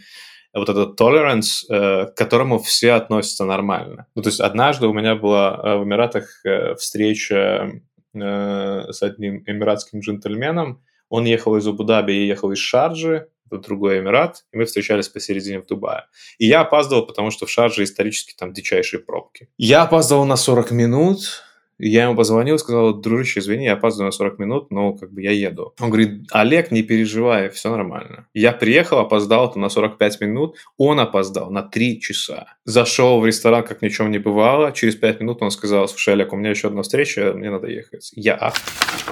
[0.54, 4.06] вот этот tolerance, э, к которому все относятся нормально.
[4.14, 7.80] Ну, то есть однажды у меня была э, в Эмиратах э, встреча
[8.16, 10.84] с одним эмиратским джентльменом.
[11.08, 15.60] Он ехал из Абу-Даби, я ехал из Шарджи, это другой Эмират, и мы встречались посередине
[15.60, 16.04] в Дубае.
[16.38, 19.48] И я опаздывал, потому что в Шарже исторически там дичайшие пробки.
[19.58, 21.42] Я опаздывал на 40 минут,
[21.78, 25.32] я ему позвонил, сказал, дружище, извини, я опаздываю на 40 минут, но как бы я
[25.32, 25.74] еду.
[25.80, 28.26] Он говорит, Олег, не переживай, все нормально.
[28.34, 32.56] Я приехал, опоздал на 45 минут, он опоздал на 3 часа.
[32.64, 36.32] Зашел в ресторан, как ни чем не бывало, через 5 минут он сказал, слушай, Олег,
[36.32, 38.10] у меня еще одна встреча, мне надо ехать.
[38.14, 38.54] Я ах.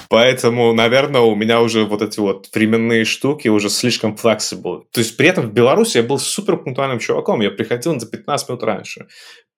[0.08, 4.84] Поэтому, наверное, у меня уже вот эти вот временные штуки уже слишком flexible.
[4.92, 8.48] То есть при этом в Беларуси я был супер пунктуальным чуваком, я приходил за 15
[8.48, 9.06] минут раньше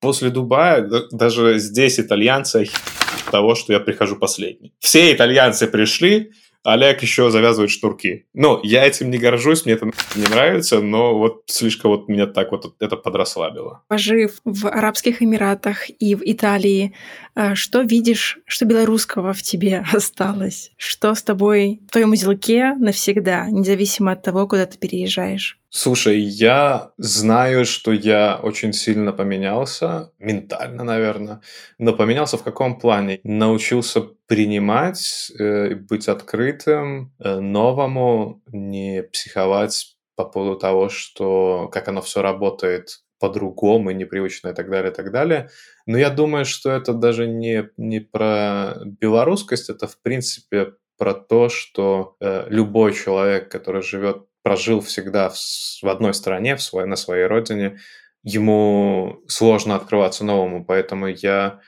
[0.05, 2.66] после Дубая даже здесь итальянцы
[3.30, 4.74] того, что я прихожу последний.
[4.80, 6.30] Все итальянцы пришли,
[6.62, 8.26] Олег еще завязывает шнурки.
[8.34, 12.52] Ну, я этим не горжусь, мне это не нравится, но вот слишком вот меня так
[12.52, 13.82] вот это подрасслабило.
[13.88, 16.94] Пожив в Арабских Эмиратах и в Италии,
[17.34, 20.70] э, что видишь, что белорусского в тебе осталось?
[20.76, 25.59] Что с тобой в твоем узелке навсегда, независимо от того, куда ты переезжаешь?
[25.77, 31.41] Слушай, я знаю, что я очень сильно поменялся, ментально, наверное.
[31.79, 33.18] Но поменялся в каком плане?
[33.25, 42.03] Научился принимать, э, быть открытым, э, новому, не психовать по поводу того, что как оно
[42.03, 45.51] все работает по-другому, непривычно и так далее, и так далее.
[45.87, 51.49] Но я думаю, что это даже не, не про белорусскость, это в принципе про то,
[51.49, 55.36] что э, любой человек, который живет прожил всегда в,
[55.82, 57.78] в одной стране, в свой, на своей родине,
[58.22, 60.64] ему сложно открываться новому.
[60.64, 61.61] Поэтому я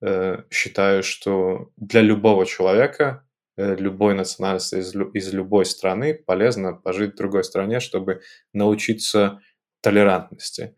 [0.00, 3.28] э, считаю, что для любого человека,
[3.58, 8.22] э, любой национальности из, из любой страны полезно пожить в другой стране, чтобы
[8.54, 9.40] научиться
[9.82, 10.74] толерантности.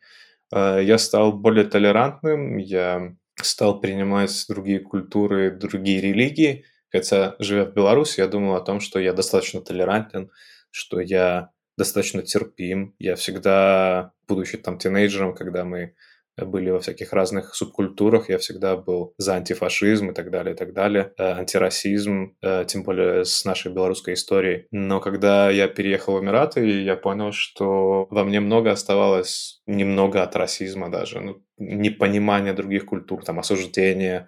[0.53, 7.75] Э, я стал более толерантным, я стал принимать другие культуры, другие религии, хотя, живя в
[7.75, 10.33] Беларуси, я думал о том, что я достаточно толерантен,
[10.75, 12.95] что я достаточно терпим.
[12.99, 15.95] Я всегда, будучи там тинейджером, когда мы
[16.37, 20.73] были во всяких разных субкультурах, я всегда был за антифашизм и так далее, и так
[20.73, 24.67] далее, э, антирасизм, э, тем более с нашей белорусской историей.
[24.73, 30.35] Но когда я переехал в Эмираты, я понял, что во мне много оставалось, немного от
[30.35, 34.27] расизма даже, ну, непонимание других культур, там, осуждение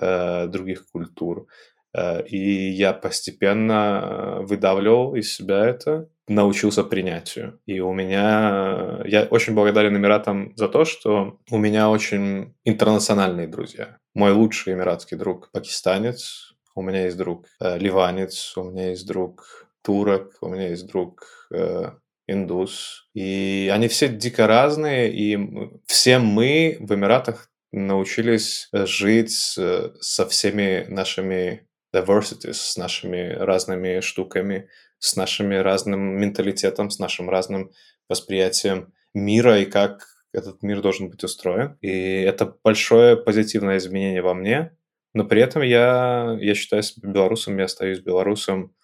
[0.00, 1.46] э, других культур.
[1.94, 7.60] Э, и я постепенно выдавливал из себя это, научился принятию.
[7.66, 9.00] И у меня...
[9.04, 13.98] Я очень благодарен Эмиратам за то, что у меня очень интернациональные друзья.
[14.14, 19.68] Мой лучший эмиратский друг пакистанец, у меня есть друг э, ливанец, у меня есть друг
[19.82, 21.90] турок, у меня есть друг э,
[22.26, 23.08] индус.
[23.14, 25.38] И они все дико разные, и
[25.86, 34.68] все мы в Эмиратах научились жить э, со всеми нашими diversities, с нашими разными штуками,
[34.98, 37.70] с нашим разным менталитетом, с нашим разным
[38.08, 41.78] восприятием мира и как этот мир должен быть устроен.
[41.80, 44.76] И это большое позитивное изменение во мне,
[45.14, 48.74] но при этом я, я считаю себя белорусом, я остаюсь белорусом.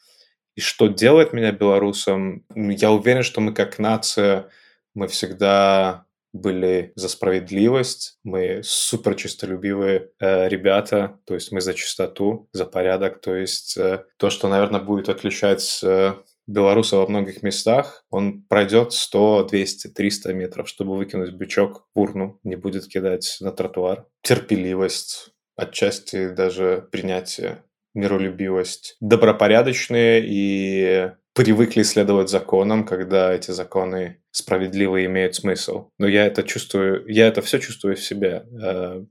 [0.55, 2.45] И что делает меня белорусом?
[2.55, 4.49] Я уверен, что мы как нация,
[4.95, 12.49] мы всегда были за справедливость, мы супер чистолюбивые э, ребята, то есть мы за чистоту,
[12.53, 16.15] за порядок, то есть э, то, что, наверное, будет отличать э,
[16.47, 22.39] белоруса во многих местах, он пройдет 100, 200, 300 метров, чтобы выкинуть бычок в урну,
[22.45, 24.07] не будет кидать на тротуар.
[24.23, 27.65] Терпеливость, отчасти даже принятие,
[27.95, 35.91] миролюбивость, добропорядочные и привыкли следовать законам, когда эти законы справедливо имеют смысл.
[35.99, 38.47] Но я это чувствую, я это все чувствую в себе.
[38.63, 39.05] Э,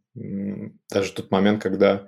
[0.92, 2.08] даже тот момент, когда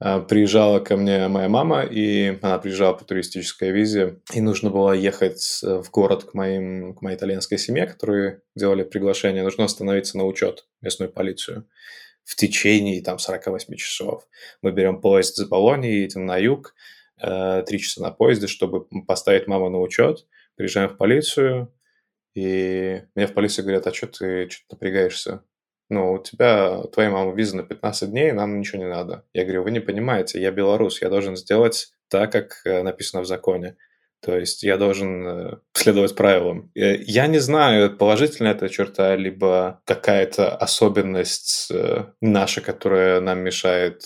[0.00, 4.92] э, приезжала ко мне моя мама, и она приезжала по туристической визе, и нужно было
[4.92, 10.24] ехать в город к, моим, к моей итальянской семье, которые делали приглашение, нужно остановиться на
[10.24, 11.68] учет местную полицию
[12.24, 14.26] в течение там 48 часов.
[14.62, 19.46] Мы берем поезд за Болонией, едем на юг, Э, три часа на поезде, чтобы поставить
[19.46, 20.26] маму на учет.
[20.56, 21.72] Приезжаем в полицию,
[22.34, 25.42] и мне в полиции говорят, а что ты что напрягаешься?
[25.90, 29.24] Ну, у тебя, твоя мама виза на 15 дней, нам ничего не надо.
[29.32, 33.26] Я говорю, вы не понимаете, я белорус, я должен сделать так, как э, написано в
[33.26, 33.76] законе.
[34.20, 36.70] То есть я должен э, следовать правилам.
[36.74, 44.02] Э, я не знаю, положительная это черта, либо какая-то особенность э, наша, которая нам мешает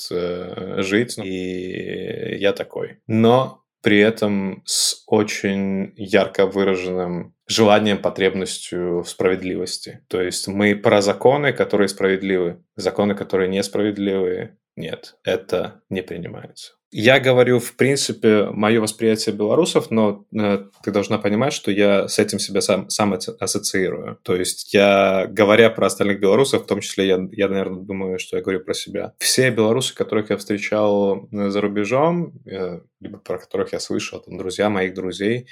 [0.78, 1.18] жить.
[1.18, 2.98] И я такой.
[3.06, 10.04] Но при этом с очень ярко выраженным желанием, потребностью в справедливости.
[10.08, 12.62] То есть мы про законы, которые справедливы.
[12.76, 16.74] Законы, которые несправедливые, нет, это не принимается.
[16.94, 22.18] Я говорю, в принципе, мое восприятие белорусов, но э, ты должна понимать, что я с
[22.18, 24.18] этим себя сам, сам ассоциирую.
[24.22, 28.36] То есть я, говоря про остальных белорусов, в том числе я, я, наверное, думаю, что
[28.36, 29.14] я говорю про себя.
[29.20, 34.36] Все белорусы, которых я встречал э, за рубежом, э, либо про которых я слышал, там,
[34.36, 35.48] друзья моих друзей,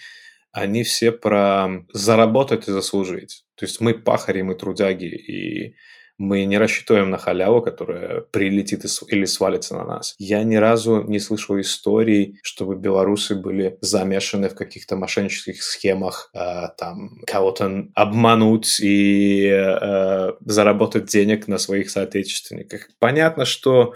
[0.53, 3.45] они все про заработать и заслужить.
[3.55, 5.75] То есть мы пахари, мы трудяги, и
[6.21, 10.15] мы не рассчитываем на халяву, которая прилетит или свалится на нас.
[10.19, 16.69] Я ни разу не слышал историй, чтобы белорусы были замешаны в каких-то мошеннических схемах, э,
[16.77, 22.91] там, кого-то обмануть и э, заработать денег на своих соотечественниках.
[22.99, 23.95] Понятно, что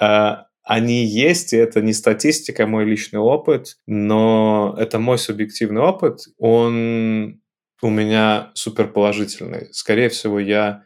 [0.00, 0.30] э,
[0.62, 6.20] они есть, и это не статистика, а мой личный опыт, но это мой субъективный опыт,
[6.38, 7.40] он
[7.82, 9.66] у меня супер положительный.
[9.72, 10.84] Скорее всего, я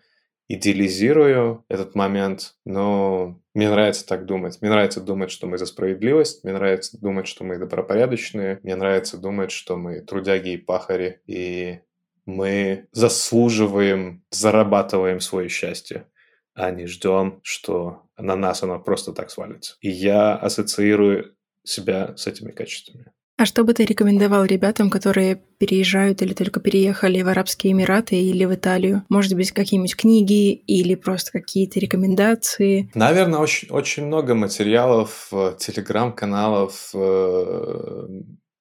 [0.49, 4.59] идеализирую этот момент, но мне нравится так думать.
[4.61, 9.18] Мне нравится думать, что мы за справедливость, мне нравится думать, что мы добропорядочные, мне нравится
[9.18, 11.80] думать, что мы трудяги и пахари, и
[12.24, 16.07] мы заслуживаем, зарабатываем свое счастье,
[16.55, 19.76] а не ждем, что на нас оно просто так свалится.
[19.80, 23.12] И я ассоциирую себя с этими качествами.
[23.39, 28.45] А что бы ты рекомендовал ребятам, которые переезжают или только переехали в Арабские Эмираты или
[28.45, 29.05] в Италию?
[29.09, 32.91] Может быть, какие-нибудь книги или просто какие-то рекомендации?
[32.95, 38.07] Наверное, очень, очень много материалов, э, телеграм-каналов, э,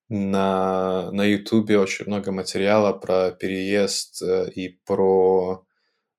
[0.10, 5.66] на, на Ютубе очень много материала про переезд э, и про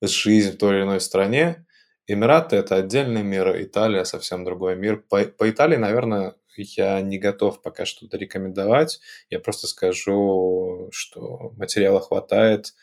[0.02, 1.64] жизнь в той или иной стране.
[2.08, 5.04] Эмираты– это отдельный мир, Италия– совсем другой мир.
[5.08, 9.00] По, по Италии, наверное, я не готов пока что-то рекомендовать.
[9.30, 12.74] Я просто скажу, что материала хватает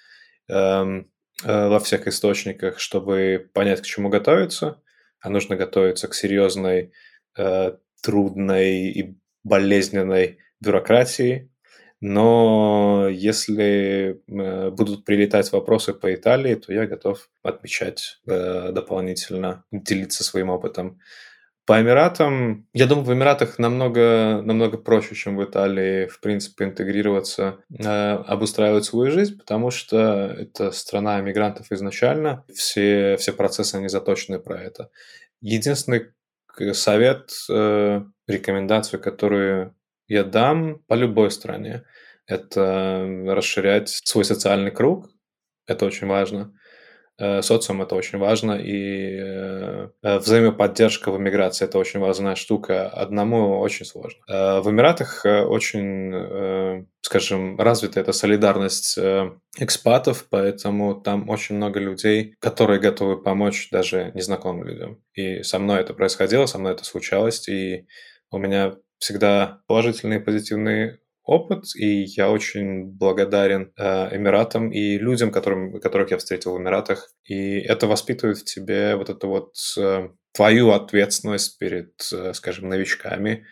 [0.47, 1.11] эм,
[1.43, 4.82] э, во всех источниках, чтобы понять, к чему готовиться.
[5.19, 6.91] А нужно готовиться к серьезной,
[7.38, 11.49] э, трудной и болезненной бюрократии.
[12.01, 20.24] Но если э, будут прилетать вопросы по Италии, то я готов отмечать э, дополнительно, делиться
[20.24, 20.99] своим опытом.
[21.66, 27.58] По Эмиратам, я думаю, в Эмиратах намного, намного проще, чем в Италии, в принципе, интегрироваться,
[27.75, 34.37] э, обустраивать свою жизнь, потому что это страна иммигрантов изначально, все, все процессы, они заточены
[34.37, 34.92] про это.
[35.42, 36.12] Единственный
[36.74, 39.75] совет, э, рекомендацию, которую
[40.08, 41.83] я дам по любой стране,
[42.28, 45.09] это расширять свой социальный круг,
[45.66, 46.54] это очень важно.
[47.17, 52.89] Э, социум это очень важно, и э, э, взаимоподдержка в эмиграции это очень важная штука.
[52.89, 54.20] Одному очень сложно.
[54.28, 58.97] В Эмиратах очень, скажем, развита эта солидарность
[59.58, 65.01] экспатов, поэтому там очень много людей, которые готовы помочь даже незнакомым людям.
[65.13, 67.87] И со мной это происходило, со мной это случалось, и
[68.32, 75.79] у меня всегда положительные позитивные опыт, и я очень благодарен э, Эмиратам и людям, которым,
[75.79, 77.09] которых я встретил в Эмиратах.
[77.25, 83.45] И это воспитывает в тебе вот эту вот э, твою ответственность перед, э, скажем, новичками,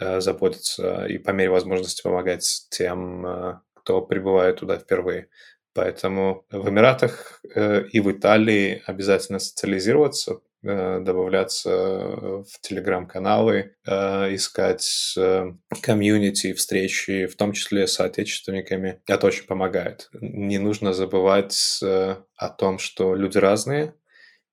[0.00, 5.28] э, заботиться и по мере возможности помогать тем, э, кто прибывает туда впервые.
[5.74, 15.52] Поэтому в Эмиратах э, и в Италии обязательно социализироваться, добавляться в телеграм-каналы, э, искать э,
[15.82, 19.00] комьюнити, встречи, в том числе с отечественниками.
[19.06, 20.08] Это очень помогает.
[20.20, 23.94] Не нужно забывать о том, что люди разные,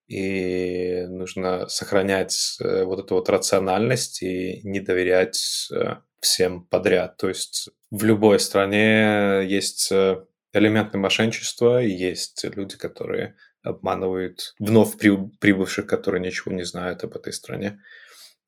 [0.08, 5.70] и нужно сохранять вот эту вот рациональность и не доверять
[6.22, 7.18] всем подряд.
[7.18, 9.92] То есть в любой стране есть
[10.54, 13.36] элементы мошенничества, есть люди, которые
[13.66, 17.80] обманывают вновь прибывших, которые ничего не знают об этой стране.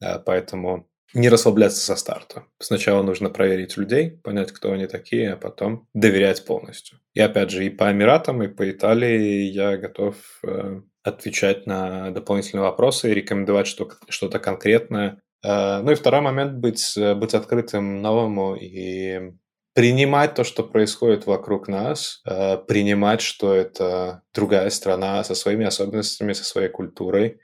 [0.02, 2.46] А, поэтому не расслабляться со старта.
[2.60, 7.00] Сначала нужно проверить людей, понять, кто они такие, а потом доверять полностью.
[7.14, 12.64] И опять же, и по Эмиратам, и по Италии я готов э, отвечать на дополнительные
[12.64, 15.22] вопросы и рекомендовать что- что-то конкретное.
[15.44, 19.32] Э, ну и второй момент быть, быть открытым новому и
[19.78, 26.34] принимать то, что происходит вокруг нас, э, принимать, что это другая страна со своими особенностями,
[26.34, 27.40] со своей культурой,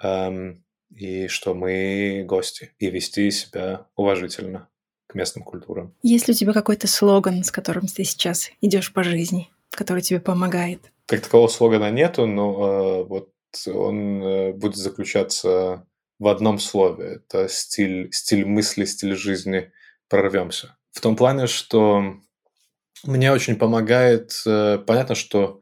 [0.00, 0.64] эм,
[0.94, 4.68] и что мы гости, и вести себя уважительно
[5.08, 5.92] к местным культурам.
[6.04, 10.20] Есть ли у тебя какой-то слоган, с которым ты сейчас идешь по жизни, который тебе
[10.20, 10.92] помогает?
[11.06, 13.32] Как такового слогана нету, но э, вот
[13.66, 15.84] он э, будет заключаться
[16.20, 17.16] в одном слове.
[17.16, 19.72] Это стиль, стиль мысли, стиль жизни.
[20.08, 20.75] Прорвемся.
[20.96, 22.14] В том плане, что
[23.04, 25.60] мне очень помогает, э, понятно, что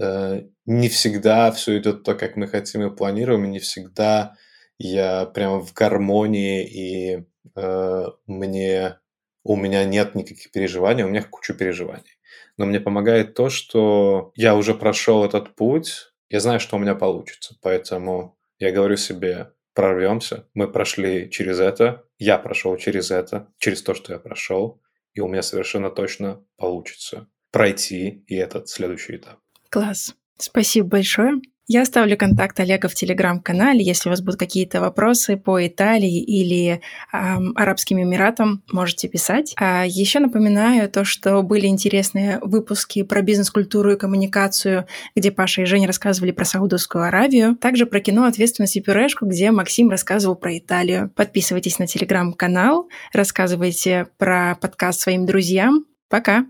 [0.00, 4.34] э, не всегда все идет так, как мы хотим и планируем, и не всегда
[4.78, 8.98] я прямо в гармонии, и э, мне,
[9.44, 12.18] у меня нет никаких переживаний, у меня куча переживаний.
[12.56, 16.96] Но мне помогает то, что я уже прошел этот путь, я знаю, что у меня
[16.96, 20.48] получится, поэтому я говорю себе, прорвемся.
[20.54, 24.80] Мы прошли через это, я прошел через это, через то, что я прошел,
[25.14, 29.38] и у меня совершенно точно получится пройти и этот следующий этап.
[29.68, 30.14] Класс.
[30.38, 31.34] Спасибо большое.
[31.68, 33.84] Я оставлю контакт Олега в телеграм-канале.
[33.84, 36.80] Если у вас будут какие-то вопросы по Италии или
[37.12, 39.54] эм, Арабским Эмиратам, можете писать.
[39.56, 45.64] А еще напоминаю то, что были интересные выпуски про бизнес-культуру и коммуникацию, где Паша и
[45.64, 47.56] Женя рассказывали про Саудовскую Аравию.
[47.56, 51.12] Также про кино «Ответственность и пюрешку», где Максим рассказывал про Италию.
[51.14, 55.84] Подписывайтесь на телеграм-канал, рассказывайте про подкаст своим друзьям.
[56.08, 56.44] Пока!